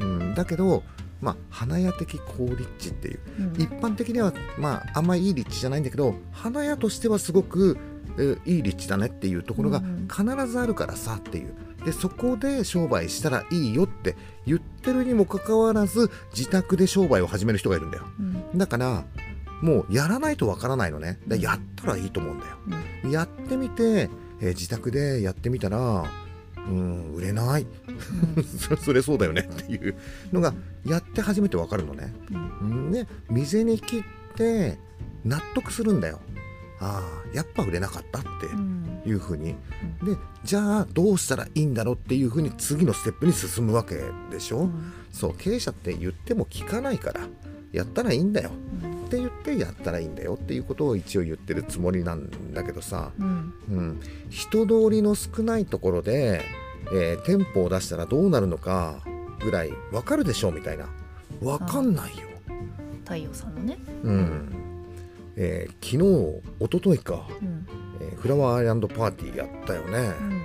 [0.00, 0.18] うん。
[0.20, 0.82] うん、だけど
[1.20, 3.20] まあ花屋的好立地っていう。
[3.38, 3.52] うん。
[3.60, 7.76] 一般的にはまああんまいい立地じゃないんだけど花屋としてはすごく、
[8.18, 10.08] えーいい立地だねっていうところがうん。
[10.08, 11.54] 必ずあるからさっていう。
[11.84, 18.04] でそこで商売したらいいよって言ってるにもかかわらず自宅で商売を始める人がいるんだよ。
[18.18, 18.58] うん。
[18.58, 19.04] だから
[19.64, 21.18] もうやらないとわからないのね。
[21.26, 22.52] でやったらいいと思うんだよ。
[23.02, 23.10] うん。
[23.10, 24.10] やってみて、
[24.42, 26.04] えー自宅でやってみたら
[26.56, 27.66] うん売れない。
[28.58, 29.48] そそれそうだよね。
[29.50, 29.94] っていう
[30.32, 30.52] のが
[30.84, 32.12] やって初めてわかるのね。
[32.30, 32.34] う
[32.66, 32.84] ん。
[32.84, 32.92] うん。
[32.92, 34.02] で店に切っ
[34.36, 34.78] て
[35.24, 36.20] 納得するんだよ。
[36.80, 39.00] ああやっぱ売れなかったってうん。
[39.06, 39.54] いうふうに。
[40.04, 44.92] でじゃあどうしたらいいんだろうっていうふうに次のステップに進むわけでしょ、うん。
[45.10, 47.22] そう経営者って言っても聞かないから
[47.72, 48.50] やったらいいんだよ。
[48.82, 53.54] うんって言ってやったらいいんだよっていうことを一応言ってるつもりなんだけどさ、うん。
[53.70, 56.42] うん、人通りの少ないところで、
[56.92, 59.02] えー店舗を出したらどうなるのか
[59.40, 60.88] ぐらいわかるでしょうみたいな。
[61.42, 62.22] わかんないよ。
[63.04, 63.78] 太陽さんのね。
[64.02, 64.48] うん。
[65.36, 67.66] えー昨日一昨日か、うん。
[68.00, 70.40] えーフラワーアイランドパーティーやったよね、うん。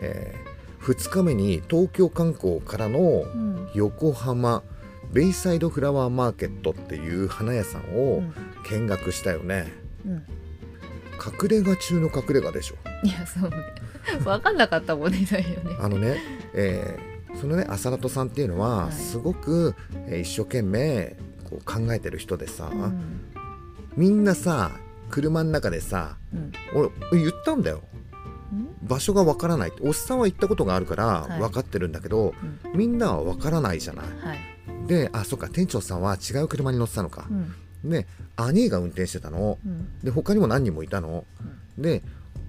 [0.00, 0.34] え
[0.80, 3.68] 2日目に東京観光からのうん。
[3.74, 4.62] 横浜
[5.12, 8.34] ベイサイドフラワーマーケットっていう花屋さんうをん。
[8.70, 9.72] 見学したよね、
[10.06, 10.12] うん。
[11.42, 12.76] 隠れ家中の隠れ家でしょ。
[13.06, 13.56] いやそうね。
[14.24, 15.76] 分かんなかったもんねだよね。
[15.80, 16.16] あのね、
[16.54, 18.92] えーそのねアサラトさんっていうのは、はい。
[18.92, 19.74] すごく、
[20.06, 21.16] えー一生懸命
[21.48, 23.20] こう考えてる人でさ、うん。
[23.96, 24.70] みんなさ
[25.10, 26.52] 車の中でさうん。
[27.10, 27.82] 俺言ったんだよ。
[28.52, 28.68] うん？
[28.88, 31.40] 場所がわからないおっさんは行ったことがあるからはい。
[31.40, 32.78] 分かってるんだけど、うん。
[32.78, 34.06] みんなは分からないじゃない。
[34.24, 34.38] はい
[34.86, 37.26] であそっか店長さんは違う車に乗ってたのか。
[37.30, 37.90] う、ん。
[37.90, 38.06] で
[38.36, 39.58] 兄が運転してたの。
[39.64, 39.88] うん。
[40.02, 41.24] で他にも何人もいたの、
[41.78, 42.02] で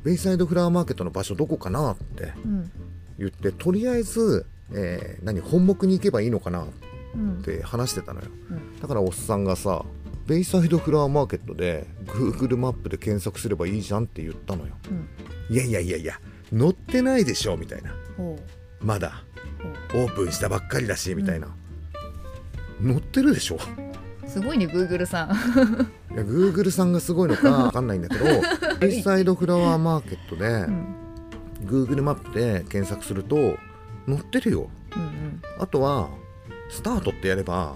[0.04, 2.72] ベイサイドフラワーマーケットの場所どこかなってうん。
[3.20, 6.68] 言ってとりあえず、えー何本木に行けばいいのかなっ
[7.16, 7.42] うん。
[7.44, 8.28] て話してたのよ。
[8.50, 8.80] うん。
[8.80, 9.86] だからおっさんがさ
[10.26, 14.74] ベイサイドフラワーマーケットで Google マップで検索すればいいじゃんって言ったのよ。
[14.90, 15.56] うん。
[15.56, 16.20] いやいやいやいや
[16.58, 17.94] 載ってないでしょみたいな。
[18.18, 18.40] ほ
[18.82, 19.24] まだ。
[19.94, 21.48] オープンしたばっかりだしみたいな、
[22.82, 23.56] 載ってるでしょ？
[23.56, 25.30] うすごいね Google さん。
[26.14, 28.26] いや Google さんがすごいのかわかんないんだけど
[28.80, 30.96] ベイサイドフラワーマーケットで、うん。
[31.66, 33.36] Google マップで検索すると
[34.08, 34.70] 載ってるよ。
[34.96, 36.10] うんあとは
[36.70, 37.76] スタートってやれば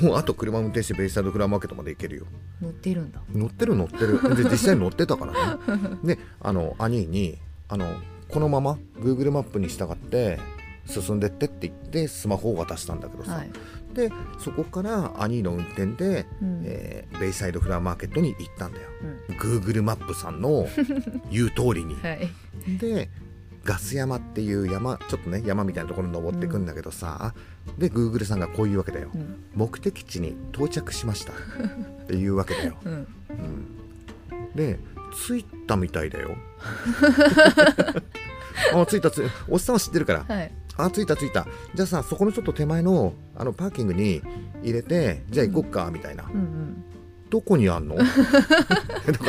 [0.00, 2.26] もうあと車運転してベイサイドフラワーマーケットまで行けるよ。
[2.60, 3.20] 乗ってるんだ。
[3.32, 4.20] 乗ってる乗ってる。
[4.36, 5.60] で実際に乗ってたからね。
[6.16, 7.86] であの兄にあの
[8.28, 10.38] このまま Google マップに従って
[10.86, 13.50] 進んでってって言ってスマホを渡したんだけどさ、はい
[13.92, 16.62] でそこから兄の運転で、うん。
[16.64, 18.88] えーベイサイドフラワーマーケットに行ったんだよ。
[19.28, 19.36] うん。
[19.36, 20.66] Google マップさんの
[21.30, 21.94] 言う通りに。
[21.96, 22.28] はい。
[22.78, 23.10] で
[23.64, 27.32] ガス山っていう山ちょっとね山みたいなところに登っていくんだけどさ、
[27.78, 29.10] で Google さんがこういうわけだよ。
[29.14, 29.36] うん。
[29.54, 31.32] 目的地に到着しました。
[31.32, 32.92] っていうわけだよ、 うん。
[32.92, 33.06] うん、
[34.56, 34.80] で
[35.12, 36.34] 着いたみたいだよ。
[38.74, 40.24] あ着いた着いたおっさんは知ってるから。
[40.34, 41.46] はいあ着いた着いた。
[41.74, 44.22] じゃあさそこのちょっと手前のあのパーキングに
[44.62, 46.84] 入れてじゃあ行こっかみたいな、うん
[47.30, 47.96] どこにあんの？
[47.96, 48.10] だか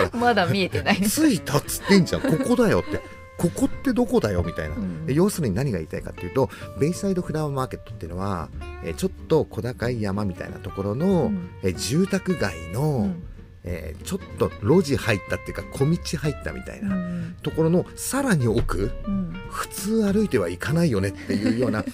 [0.01, 0.97] らうんまだ見えてない。
[1.01, 2.21] 着いたっつってんじゃん。
[2.21, 2.99] ここだよって。
[3.37, 4.43] ここってどこだよ？
[4.43, 5.05] みたいな、うん。
[5.05, 8.49] で要するに何が言いたいかっていうとベイサイドフラワーマーケットっていうのは、
[8.83, 11.49] えーちょっと小高い山みたいなところの、うん。
[11.63, 13.23] えー住宅街の、うん。
[13.63, 17.35] えーちょっと路地入ったっていうか小道入ったみたいな、うん。
[17.41, 21.83] ところのさらに奥うん普通歩いてはいかないよねっていうような。
[21.83, 21.93] だか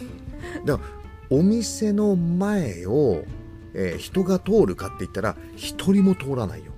[0.65, 0.80] ら
[1.30, 3.24] お店の前を、
[3.74, 6.72] えー人が通るかって言ったら一人も通らないよ。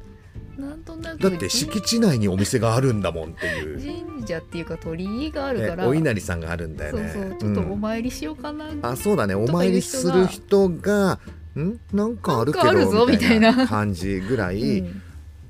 [0.57, 1.19] なんとなく。
[1.19, 9.35] だって敷地内にお店があるんだもんっていう、神社っていうか鳥居があるから、ねお稲荷さんがあるんだよそうねそうちょっとうんお参りしようかな、あそうだね。
[9.35, 11.19] お参りする人が
[11.55, 11.79] ん？
[11.93, 15.01] なんかあるけどみたいな感じぐらい、うん。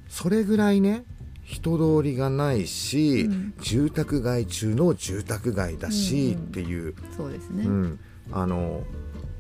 [0.08, 1.06] それぐらいね
[1.52, 3.54] 人通りがないし、うん。
[3.60, 6.40] 住宅街中の住宅街だし、うん。
[6.40, 8.00] うんっていう、そうですね、うん、
[8.32, 8.84] あの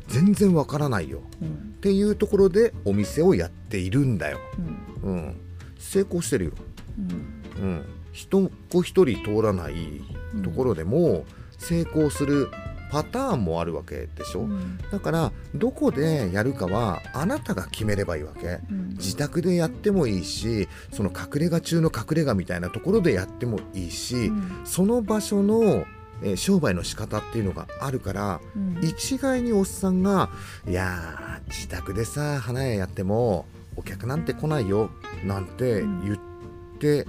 [0.10, 1.22] 全然わからないよ。
[1.42, 1.48] うん。
[1.48, 4.40] っていうところでお店をやっているんだよ、
[5.04, 5.14] うん。
[5.14, 5.36] うん、
[5.80, 6.52] 成功してるよ、
[7.60, 7.64] うん。
[7.64, 8.52] うん、一
[9.06, 10.02] 人通らない
[10.44, 11.26] ところでも
[11.58, 12.50] 成功する
[12.92, 14.78] パターンもあるわけでしょ、うん。
[14.92, 18.60] だからどこでやるかはあなたが決めればいいわけ。
[18.70, 18.90] うん。
[18.98, 24.62] 自宅でやってもいいしその隠れ家中の隠れ家みたいなところでやってもいいし、うん。
[24.66, 25.86] その場所の、
[26.24, 28.80] えー商売の仕方っていうのがあるからうん。
[28.84, 30.30] 一概におっさんが
[30.68, 34.92] 「いやー自宅でさ花屋やってもお客なんて来ないよ」
[35.26, 37.08] なんて言って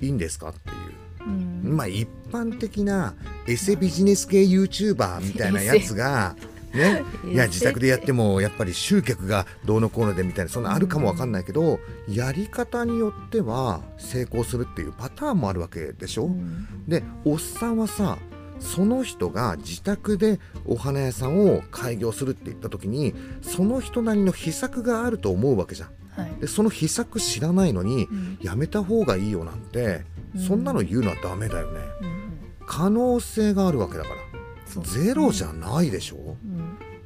[0.00, 0.91] いいんですかっていう。
[1.26, 1.76] うん。
[1.76, 3.14] まあ一般的な
[3.46, 6.36] エセビジネス系 YouTuber みたいなやつが
[6.74, 7.04] ね。
[7.30, 16.66] いや自宅でやってもやっぱり集客がどうのこうのでみたいなそんなあるかもわかんないけどやり方によっては成功するっていうパターンもあるわけでしょ、うん。
[16.88, 18.18] でおっさんはさ
[18.58, 25.88] その人が自宅でお花屋さんを開業するって言った時にその人なりの秘策があると思うわけじゃん。
[26.20, 26.40] はい。
[26.40, 28.38] でその秘策知らないのにうん。
[28.40, 30.04] やめた方がいいよなんてうん
[30.36, 31.80] そんなの言うのはダメだよね。
[32.02, 32.22] うん
[32.64, 34.16] 可能性があるわけだから。
[34.66, 34.84] そう。
[34.84, 36.36] ゼロじゃないでしょ？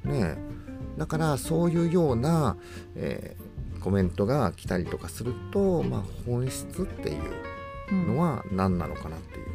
[0.04, 0.12] うん。
[0.12, 0.38] ねえ。
[0.98, 2.56] だからそういうような、
[2.94, 3.46] えー
[3.80, 7.22] コメントが来たりとかすると、まあ、本質っていう
[7.92, 9.46] うんのは何なのかなっていう。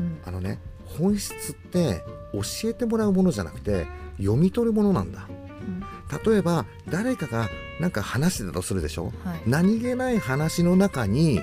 [0.00, 0.18] うん。
[0.26, 3.86] あのね本質って教えてもらうものじゃなくて
[4.18, 5.26] 読み取るものなんだ。
[5.28, 6.32] うん。
[6.32, 7.48] 例えば誰かが
[7.80, 9.12] なんか話してたとするでしょ？
[9.24, 9.42] はい。
[9.46, 11.40] 何気ない話の中に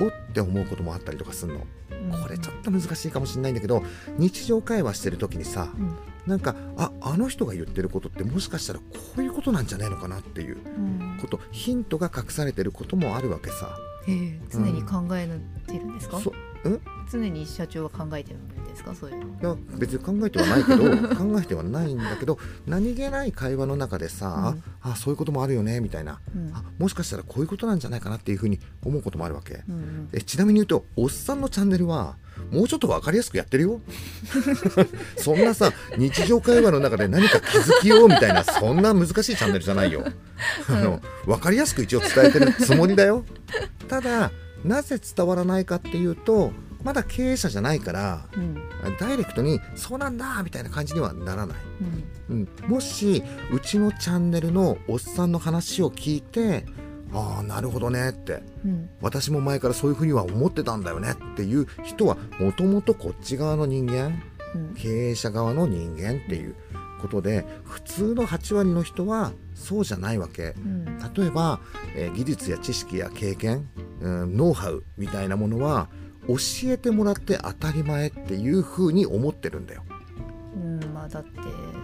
[0.00, 1.60] おって思うこともあったりとかするの。
[1.90, 2.22] うん。
[2.22, 3.82] これちょっと難しいかもしれないんだけど
[4.18, 5.96] 日常会話してる時にさうん。
[6.26, 8.84] なんかああの人が言ってることってもしかしたらこ
[9.18, 11.18] ういうことなんじゃないのかなっていううん。
[11.20, 13.76] ことヒントが隠されてることもあるわけさ。
[14.06, 15.26] ええ常に考え
[15.66, 16.30] てるんですか、そ
[17.10, 18.94] 常に社長は考えてるんですか？
[18.94, 19.24] そういうの。
[19.24, 20.84] いや別に考えてはないけど
[21.14, 26.50] 考えてはないんだけど何気ない会話の中でさ、あそういうこともあるよねみたいな、うん。
[26.54, 30.08] あもしかしたらこういうことなんじゃないかなっていうふうに思うこともあるわけ、うんうん。
[30.12, 32.16] えちなみに言うとおっさんのチャンネルは
[32.50, 33.80] もうちょっと分かりやすくやってるよ。
[35.16, 40.04] そんなさ日常会話の中で何か気づきようみたいなそんな難しいチャンネルじゃないよ。
[40.68, 43.24] あの分かりやすく一応伝えてるつもりだよ。
[43.88, 44.32] ただ
[44.64, 46.52] なぜ伝わらないかっていうと
[46.82, 48.56] まだ経営者じゃないからうん。
[48.98, 51.56] ダイレクトに「そうなんだ!」みたいな感じにはならない、
[52.30, 52.48] うん。
[52.62, 56.66] うん、もしうちのチャンネルのおっさんの話を聞いて
[57.12, 58.90] 「ああなるほどね」ってうん。
[59.00, 64.22] 私も前からそういうふうには思ってたんだよねっていう人はもともとこっち側の人間
[64.54, 64.74] うん。
[64.74, 66.54] 経営者側の人間っていう
[67.04, 70.54] ことで普通の8割の人はそうじゃないわけ。
[70.56, 70.84] うん。
[71.14, 71.60] 例えば、
[71.94, 73.68] えー技術や知識や経験、
[74.00, 75.88] うん、ノウハウみたいなものは
[76.28, 79.84] 教えてもらって当たり前っていうふうに思ってるんだよ
[80.54, 81.30] うんまあだって。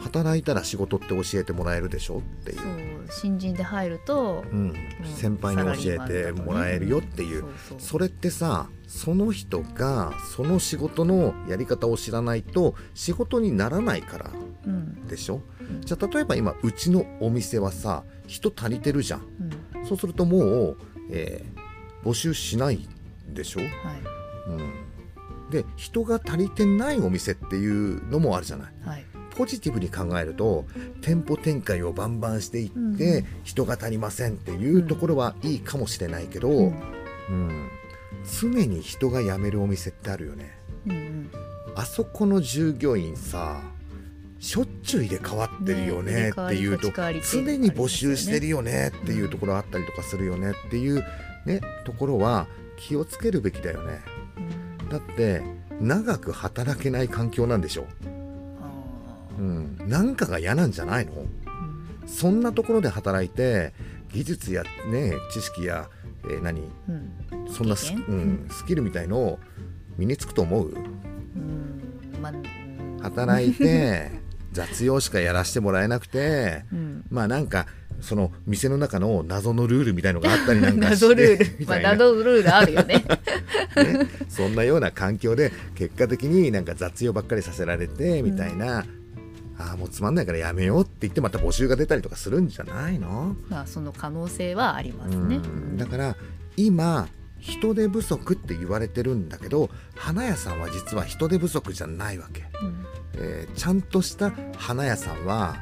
[0.02, 2.58] 働いたら仕事って教えてもらえるでしょっていう。
[2.58, 2.66] そう
[3.10, 4.74] 新人で入るとうん、
[5.16, 7.44] 先輩に教えてもらえるよっていう。
[7.78, 14.30] それってさその人がその仕事のやり方を知らないと仕事にならないから
[14.66, 15.06] うん。
[15.06, 15.42] でしょ？
[15.60, 15.80] うん。
[15.82, 19.26] じゃあ例えば今うちのお店はさ人足りてるじゃん。
[19.74, 19.86] うん。
[19.86, 20.76] そうするともう、
[21.10, 21.60] えー
[22.02, 22.88] 募集しない
[23.28, 23.70] でしょ、はい。
[24.48, 24.72] うん、
[25.50, 28.72] で人が足りてないお店っていうのもあるじゃない。
[28.84, 29.04] はい。
[29.36, 30.66] ポジティブに考えると
[31.00, 33.26] 店舗展開をバンバンしていって、うん。
[33.44, 36.74] 人が足りませんっていうところはいいかもしれないけど、うん。
[37.28, 37.68] うん、
[38.40, 40.58] 常に人が辞めるお店ってあるよね。
[40.86, 41.30] うん
[41.76, 43.60] あそこの従業員さ
[44.40, 51.04] しょっちゅう入れ替わってるよねねっていうとね常に募集してるよねっていうところあったりとかするよねっていう
[51.44, 54.00] ねところは気をつけるべきだよね。
[54.14, 54.19] うん
[54.90, 55.42] だって
[55.80, 57.86] 長く働けない環境なんでしょ、
[58.60, 58.68] あ
[59.38, 61.12] うん、なんかが嫌なんじゃないの？
[61.12, 61.30] ーうん
[62.06, 63.72] そんなところで働いて
[64.12, 65.88] 技術やね知識や、
[66.24, 66.60] えー何？
[66.88, 67.12] うん。
[67.52, 69.38] そんなス,、うん、スキルみたいのを
[69.96, 70.74] 身につくと思う？
[70.74, 70.78] う
[71.38, 72.20] ん。
[72.20, 72.32] ま
[73.02, 74.10] 働いて
[74.52, 77.04] 雑用しかやらせてもらえなくてうん。
[77.10, 77.66] まあなんか
[78.00, 81.56] その店の中の謎のルールみたいのがあったりなんかして 謎ルール。
[81.58, 83.04] みまあ謎ルールあるよね。
[84.28, 88.84] そんなような環境で結果的になんか雑用ばっかりさせられてみたいな、
[89.58, 93.36] ああもうつまんないからやめようって言ってまた募集が出たりとかするんじゃないの？
[93.48, 95.36] まあその可能性はありますね。
[95.36, 95.76] うん。
[95.76, 96.16] だから
[96.56, 102.84] 今人手不足って言われてるんだけど花屋さんは実は人手不足じゃないわけ、うん。
[103.14, 105.56] えーちゃんとした花屋さんは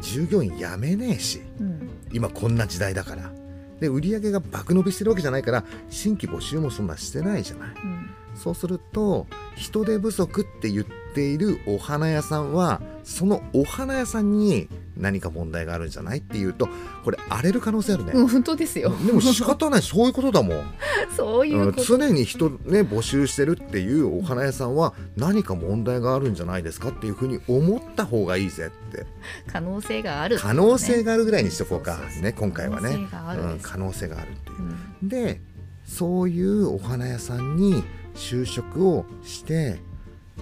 [0.00, 1.90] 従業員辞めねえしうん。
[2.12, 3.32] 今こんな時代だから。
[3.80, 7.68] で売り上げが爆伸びしてるわけじゃないから新規募集もそんなしてないじゃない。
[7.82, 9.26] うんそうすると
[9.56, 16.68] 人手不足って言っているお花屋さんはそのお花屋さんに何か問題があるんじゃないっていうと
[17.04, 18.94] これ荒れる可能性あるね、うん本当ですよ。
[19.04, 20.74] でも仕方ないそういうことだもん。
[21.16, 29.06] そういう常に人ね募集してるっていうお花屋さんは何か問題があるんじゃないですかっていうふうに思った方がいいぜって。
[29.50, 31.98] 可能性があるって可能性があるぐらいにしとこうか。
[32.22, 33.08] ね今回はね。
[33.10, 33.42] 可能性がある。
[33.42, 34.56] うん可能性があるっていう。
[35.02, 35.04] う。
[35.06, 35.08] ん。
[35.08, 35.40] で
[35.84, 37.82] そういうお花屋さんに
[38.20, 39.80] 就職をして、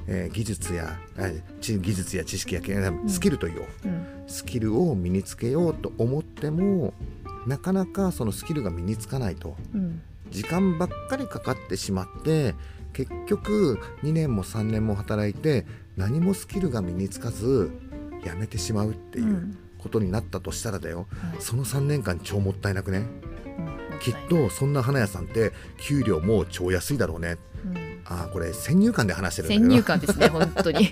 [0.06, 0.98] えー技術や
[1.60, 2.60] 技術や知識や
[3.06, 4.06] スキルという、うん。
[4.26, 6.92] スキルを身につけようと思っても
[7.46, 9.56] なかなかそのスキルが身につかないと。
[9.74, 10.02] うん。
[10.30, 12.54] 時間ばっかりかかってしまって
[12.92, 15.66] 結局2年も3年も働いて
[15.96, 17.70] 何もスキルが身につかず
[18.24, 19.58] 辞めてしまうっていううん。
[19.78, 21.06] ことになったとしたらだよ。
[21.10, 21.40] はい。
[21.40, 23.04] その3年間超もったいなくね？
[24.00, 27.30] きっとそんな花屋さんって給料も超安いだろうね。
[27.30, 27.38] うん
[28.10, 30.90] ああこれ先入観で話してる先入観ですね本当に。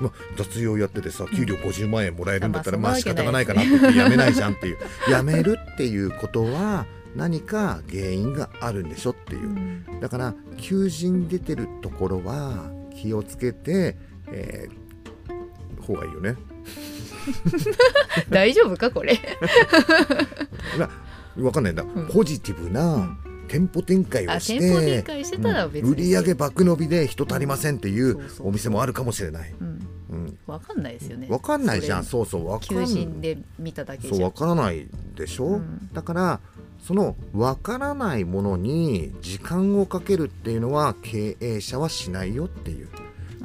[0.00, 4.78] まあ、雑用やっててさ給料50万円もらえるんだったら、うんまあ仕方がないかなって言ってやめないじゃんっていう。
[5.08, 9.42] やめるっていうことは何か原因があるんでしょっていう。
[9.44, 10.00] うん。
[10.00, 13.96] だから求人出てるところは気をつけて、
[14.26, 16.34] えー、方がいいよね。
[18.28, 19.18] 大丈夫かこれ？
[20.78, 20.90] まあ
[21.40, 21.72] わかんない。
[21.72, 22.08] んだ、ん。
[22.12, 23.16] ポジティブな
[23.50, 25.90] 店舗展開をあし店舗展て、開してたら別に。
[25.90, 29.52] 売り上げ爆伸びで人足りませんっていうお店もあるかもしれない。
[29.60, 29.88] うん。
[30.10, 31.26] うん、わかんないですよね。
[31.28, 32.04] わかんないじゃん。
[32.04, 34.86] そそうそうわかんれ求人で見ただけそうわからない
[35.16, 35.88] でしょ、うん。
[35.92, 36.40] だから
[36.80, 42.88] そのわからないものに時間をかけるっていうのは経営者はしないよっていう。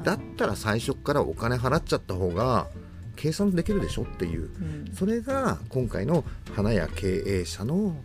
[0.03, 2.67] だったら最初からお金払っちゃった方が
[3.15, 4.41] 計算できるでしょっていう。
[4.41, 4.91] うん。
[4.93, 6.23] それが今回の
[6.55, 7.95] 花屋経営者の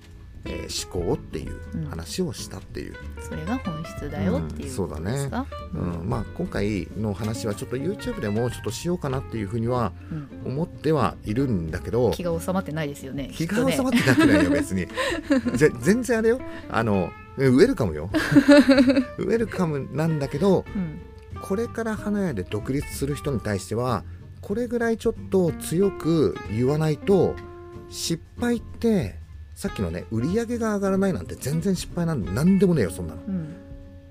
[0.44, 6.08] えー思考っていう話をしたっていう、それが本質だよっていうことですか、うん。
[6.08, 10.52] まあ、今回の話はちょっと YouTube でもちょっとしようかなっていうふうにはうん。
[10.52, 14.86] 思ってはいるんだけど気が収まってないですよね気が収まってなくないよ別に。
[15.56, 16.40] ぜ全然あれよ。
[16.70, 18.10] あのウェルカムよ。
[19.18, 21.00] ウェルカムなんだけどうん。
[21.42, 24.04] これから花屋で独立する人に対しては
[24.40, 27.34] これぐらいちょっと強く言わないと
[27.88, 29.19] 失敗って
[29.60, 33.20] さっきのね売り上げが上がらないなんて全然失敗なんで何でもねえよそんなの。
[33.28, 33.54] うん。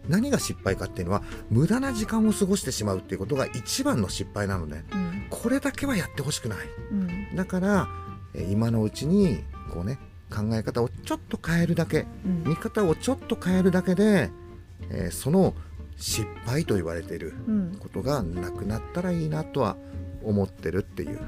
[0.08, 4.86] 何が失敗かっていうのは無駄な時間を過ごしてしまうっていうことが一番の失敗なのね。
[4.94, 5.26] うん。
[5.32, 6.58] これだけはやってほしくない。
[6.92, 6.96] う
[7.34, 7.36] ん。
[7.36, 7.88] だから
[8.36, 9.40] えー今のうちに
[9.74, 9.98] こうね
[10.30, 12.44] 考え方をちょっと変えるだけうん。
[12.46, 14.30] 見方をちょっと変えるだけで、
[14.92, 15.56] えーその
[15.98, 17.76] 失敗と言われているうん。
[17.80, 19.78] ことがなくなったらいいなとは
[20.24, 21.20] 思ってるっていう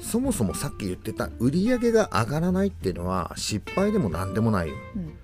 [0.00, 4.68] そもそもさっき言ってた売り上げが上がらないっていうのは失敗でも何でもない。
[4.68, 5.14] ようん。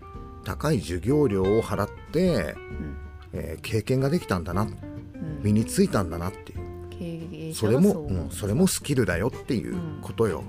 [0.44, 2.96] 高い授業料を払って、うん。
[3.32, 5.40] えー経験ができたんだなうん。
[5.42, 7.54] 身についたんだなっていう。
[7.54, 10.44] それもうん、それもスキルだよっていうことよ、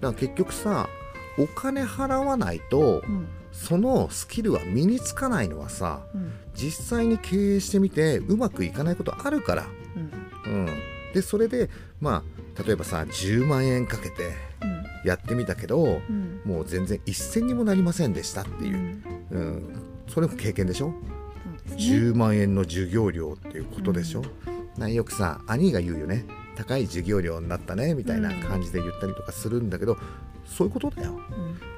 [0.00, 0.88] だから結局さ
[1.38, 3.28] お金払わないとうん。
[3.52, 6.32] そのスキルは身につかないのはさうん。
[6.54, 9.66] 実際に経営してみてうまくいかないことあるから、
[10.46, 10.52] うん。
[10.52, 10.68] うん、
[11.14, 11.70] でそれで
[12.00, 14.32] まあ例えばさ10万円かけて
[15.04, 16.40] やってみたけどうん。
[16.44, 19.02] もう全然一銭にもなりませんでしたってういう、ん。
[19.30, 20.92] うん、それも経験でしょ？
[21.66, 21.96] ですね。
[22.12, 24.22] 10万円の授業料っていうことでしょ、
[24.78, 26.24] なよくさ兄が言うよね。
[26.56, 29.96] 高い授業料になったねみたいな感じで言ったりとかするんだけど、
[30.44, 31.18] そういうことだよ、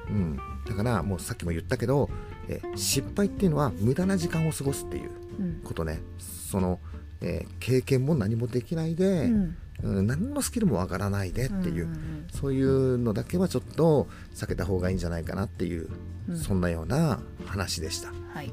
[0.09, 0.15] うん。
[0.15, 2.09] うん、だからもうさっきも言ったけど
[2.49, 5.61] え失敗っていうのは無駄な時間を過ごすっていううん。
[5.63, 5.99] ことね。
[6.17, 6.79] その、
[7.21, 11.87] えー経験も何もできないで、うんうん、何のスキルも上がらないでっていう、
[12.33, 15.89] そういうのだけはちょっと避けた方がいいんじゃないかなっていう、
[16.29, 16.37] うん。
[16.37, 18.09] そんなような話でした。
[18.33, 18.51] はい。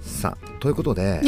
[0.00, 1.20] さあということで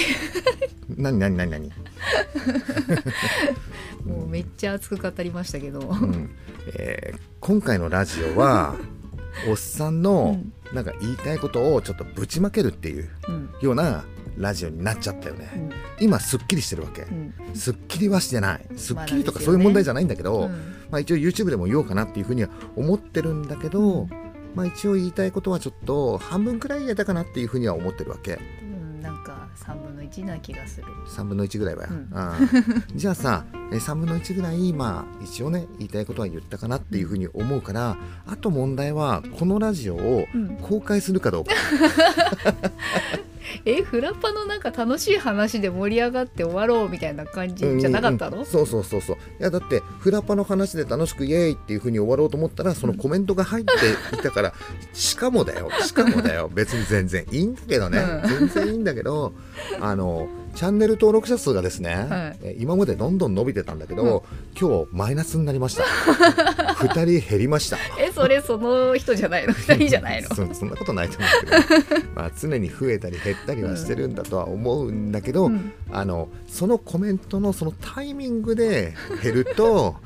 [0.96, 1.70] 何何何何？
[4.04, 6.30] もうめっちゃ熱く語りましたけど、うん。
[6.76, 8.74] えー今回のラジオは
[9.50, 10.74] おっさんのうん。
[10.74, 13.50] なんか言いたいことをちょっとぶちまけるっていううん。
[13.60, 14.04] ような
[14.36, 15.70] ラジオになっちゃったよね、うん。
[16.00, 17.34] 今すっきりしてるわけ、うん。
[17.54, 18.66] すっきりはしてない。
[18.76, 20.50] すっきりとかそういう問題じゃないんだけど、うん。
[20.90, 24.10] まあ、一応 YouTube でも言おうかなっていうふうには思ってるんだけど、うん。
[24.54, 28.38] まあ、一応言いたいことはちょっと半分くらい言えたかなっていうふうには思ってるわけ。
[28.62, 29.00] うん。
[29.00, 30.86] なんか3分の1な気がする。
[31.08, 32.08] 3分の1ぐらいは、うん。
[32.94, 40.56] じゃあさえ3分の1ぐらいまあ一応ね言いたいことは言ったかなっていうふうに思うからあと問題はこのラジオをうん。
[40.62, 41.52] 公開するかどうか、
[43.66, 49.16] えフラッパのなんか楽しい話で盛り上がって終わろうみたいな感じじゃなかったの、うんうんそうそうそうそう。
[49.16, 53.72] いやだってフラパの話で楽しくイエーイっていうふうに終わろうと思ったらそのコメントが入って
[54.16, 54.52] いたから、
[54.92, 56.50] しかもだよしかもだよ。
[56.52, 59.32] 別に全然いいんだけどね、う全然いいんだけど
[59.80, 62.38] あのチャンネル登録者数がですね、はい。
[62.42, 64.24] え今までどんどん伸びてたんだけど、
[64.58, 65.82] 今日マイナスになりました。
[66.84, 67.78] 2人減りました。
[67.98, 69.52] えそれその人じゃないの？
[69.54, 70.28] 2人じゃないの？
[70.28, 75.72] そそんなことないと思うけど、 まあ、常に増えたり減ったりはしてるんだとは思うんだけど、うん。
[75.90, 79.96] あのそのコメントのそのタイミングで減ると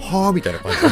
[0.00, 0.80] はあみたいな感じ。
[0.80, 0.88] で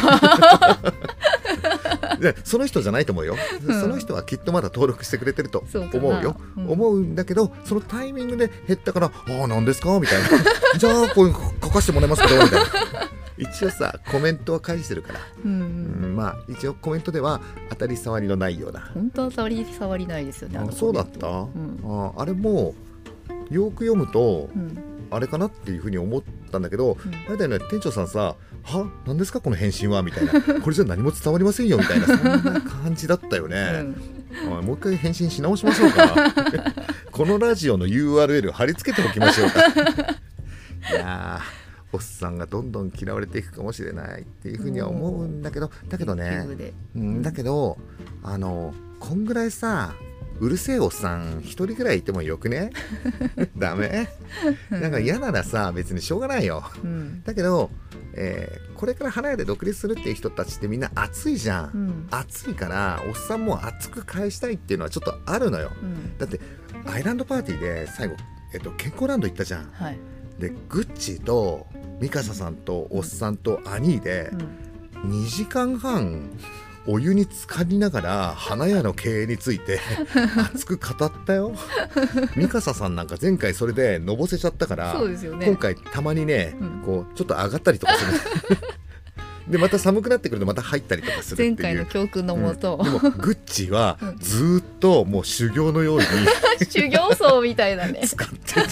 [2.43, 3.35] その人じゃないと思うよ、
[3.67, 3.81] うん。
[3.81, 5.63] その人はきっとまだ登録してくれてると
[5.93, 6.35] 思うよ。
[6.57, 6.69] うん。
[6.71, 10.29] 思うんだけどそのタイミングで減ったから「ああ何ですか?」みたいな
[10.77, 11.31] 「じゃあこれ
[11.63, 12.65] 書かせてもらいますけど」みたいな。
[13.37, 18.79] 一応さコメントは返してるから、うんううんんまあ一応コメントでは当たり障りのないような。
[18.93, 22.73] 本当は触り触りないですよねあそうだっコた、メントああれも
[23.49, 27.13] よく読むとうんうんあれかなっていうふうに思ったんだけど、うん。
[27.27, 28.89] あれだよね店長さんさ「は？
[29.05, 29.39] 何ですか？
[29.41, 30.31] この返信は」みたいな
[30.61, 32.07] 「これじゃ何も伝わりませんよ」みたいな。
[32.07, 33.85] そんな感じだったよね、
[34.51, 36.15] おいもう一回返信し直しましょうか。
[37.11, 39.61] このラジオの URL 貼り付けておきましょうか。
[40.91, 46.19] いやーおっさんがどんどん嫌われていくかもしれないっていうふうには思うんだけどだけどうん。
[46.19, 46.45] ね
[46.95, 47.77] うん、だけど
[48.21, 49.93] あのこんぐらいさ
[50.39, 52.71] うるせえおっさん一人ぐらいいてもよくね？
[53.57, 54.09] ダメ？
[54.69, 56.63] なんか嫌ならさ別にしょうがないよ。
[56.83, 57.23] うん。
[57.23, 57.69] だけど、
[58.13, 62.07] えーこれから花屋で独立するっていう人たちってみんな熱いじゃん、うん。
[62.11, 65.71] 熱いからおっさんも熱く返したいっていうのはちょっとあるのよ。
[65.81, 66.17] うん。
[66.17, 66.41] だって
[66.85, 68.15] アイランドパーティーで最後、
[68.53, 69.69] えっと、健康ランド行ったじゃん。
[69.71, 69.97] はい。
[70.39, 71.67] でグッチーと
[72.01, 75.11] ミカサさんとおっさんとアニーでうん。
[75.11, 76.29] 2時間半
[76.87, 79.79] お湯に浸かりながら花屋の経営について
[80.53, 81.53] 熱く語ったよ。
[82.35, 85.45] ミカサさんなんか前回それでのぼせちゃったからね。
[85.45, 86.81] 今回たまにね、うん。
[86.85, 88.57] こうちょっと上がったりとかする
[89.47, 92.83] でまた寒くなってくるとまた入ったりとかする前回の教訓のもと、うん。
[92.83, 96.05] でもグッチはずーっともう修行のように。
[96.69, 98.01] 修行僧みたいだね。
[98.07, 98.61] 使ってた。
[98.61, 98.67] や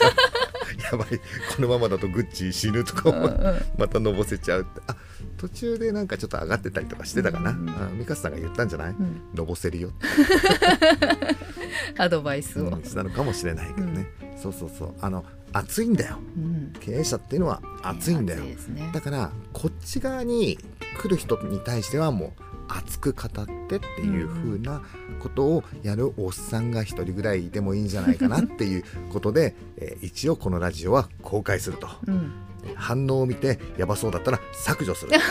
[0.98, 1.08] ばい。
[1.56, 3.24] このままだとグッチ死ぬとか思う。
[3.24, 3.62] うんうん。
[3.78, 4.82] またのぼせちゃうって。
[4.88, 4.96] あ
[5.38, 9.22] 途中でなんかちょっと上がってたりとかしてたかな、うんうんあミカさんが言ったんじゃない、ん。
[9.34, 9.92] のぼせるよ
[11.98, 12.84] アドバイスを、うん。
[12.84, 14.94] したのかもしれないけどね、そうそうそう。
[15.02, 16.18] あの暑いんだよ。
[16.38, 16.74] うん。
[16.80, 18.56] 経営者っていうのは暑いんだよ、ね。
[18.94, 20.58] だからこっち側に
[20.98, 24.82] 来る人に対してはもう熱く語ってっていう風な
[25.20, 31.88] ことをやるおっさんが一人ぐらいいてもいいんじゃないかなっていうことで、えー一応このラジオは公開すると。
[32.08, 32.32] うん、
[32.76, 35.12] 反応を見てやばそうだったら削除する。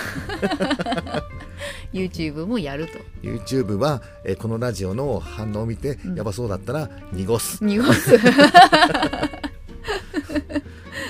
[1.92, 2.98] YouTube もやると。
[3.22, 6.14] YouTube は、えーこのラジオの反応を見てうん。
[6.16, 8.18] やばそうだったら濁す、濁す。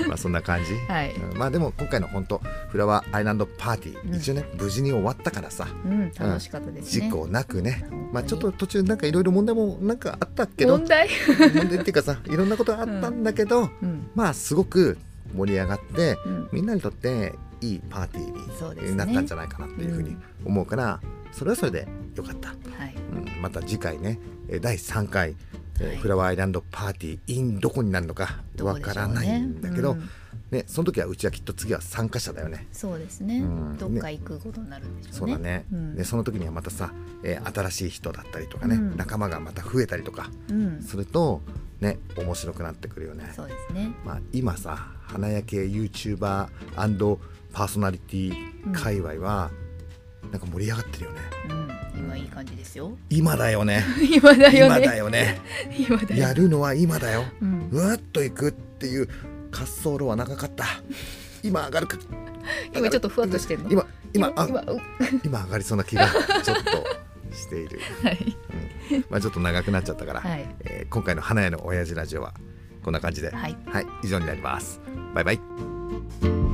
[0.08, 4.14] まあそんな感じ、はい、うんまあでも今回の本当フラワーアイランドパーティー、うん。
[4.16, 5.66] 一応ね無事に終わったからさ。
[5.84, 7.06] うん、楽しかったですね。
[7.06, 10.76] 事故なくね、まあちょっと途中なんかいろいろ問題もなんかあったけど。
[10.78, 11.08] 問題、
[11.38, 14.10] 問題っていうかさいろんなことがあったんだけど、うん。
[14.14, 14.98] まあすごく
[15.35, 22.55] 盛り上がってうん、みんなにとっていいパーティーになったんじゃないかなっていうふうに思うから、それはそれでよかった、は
[22.87, 24.18] い、うん、また次回ね
[24.49, 25.37] えー第3回、
[25.80, 25.97] えーはい。
[25.97, 30.09] フラワーアイランドパーティー in どこになるのかわからないんだけどうん
[30.53, 32.68] ねその時はうちはきっと次は参加者だよね。
[32.72, 33.78] そうですね、うん。
[33.78, 35.14] どっか行くことになるんでしょね。
[35.16, 35.96] そううだね、うん。
[35.96, 36.92] でその時にはまたさ、
[37.24, 38.96] えー新しい人だったりとかね、うん。
[38.96, 41.40] 仲間がまた増えたりとかうん、すると
[41.80, 43.32] ね面白くなってくるよね。
[43.34, 43.92] そうですね。
[44.05, 46.16] まあ、今さ花焼け YouTuber&
[47.53, 49.50] パーソナリティ界隈は、
[50.30, 51.20] なんか盛り上がってるよね。
[51.94, 52.96] うん、今いい感じですよ。
[53.11, 53.84] 今だよね。
[54.00, 54.57] 今だよね。
[54.57, 55.40] 今だよね。
[55.76, 57.24] 今だよやるのは今だよ。
[57.42, 59.09] うん、うわっと行くっていう
[59.53, 60.64] 滑走路は長かった。
[61.42, 61.96] 今上がるか。
[62.74, 63.70] 今ちょっとふわっとしてるの？
[63.70, 64.78] 今今あ今う
[65.24, 66.09] 今上がりそうな気が
[66.42, 68.36] ちょっとしている、はい。
[68.92, 69.05] うん。
[69.09, 70.57] まあ、ちょっと長くなっちゃったから、はい。
[70.61, 72.34] えー今回の花屋の親父ラジオは
[72.82, 73.57] こんな感じで、はい。
[73.66, 74.80] はい、以上になります。
[75.14, 76.51] バイバイ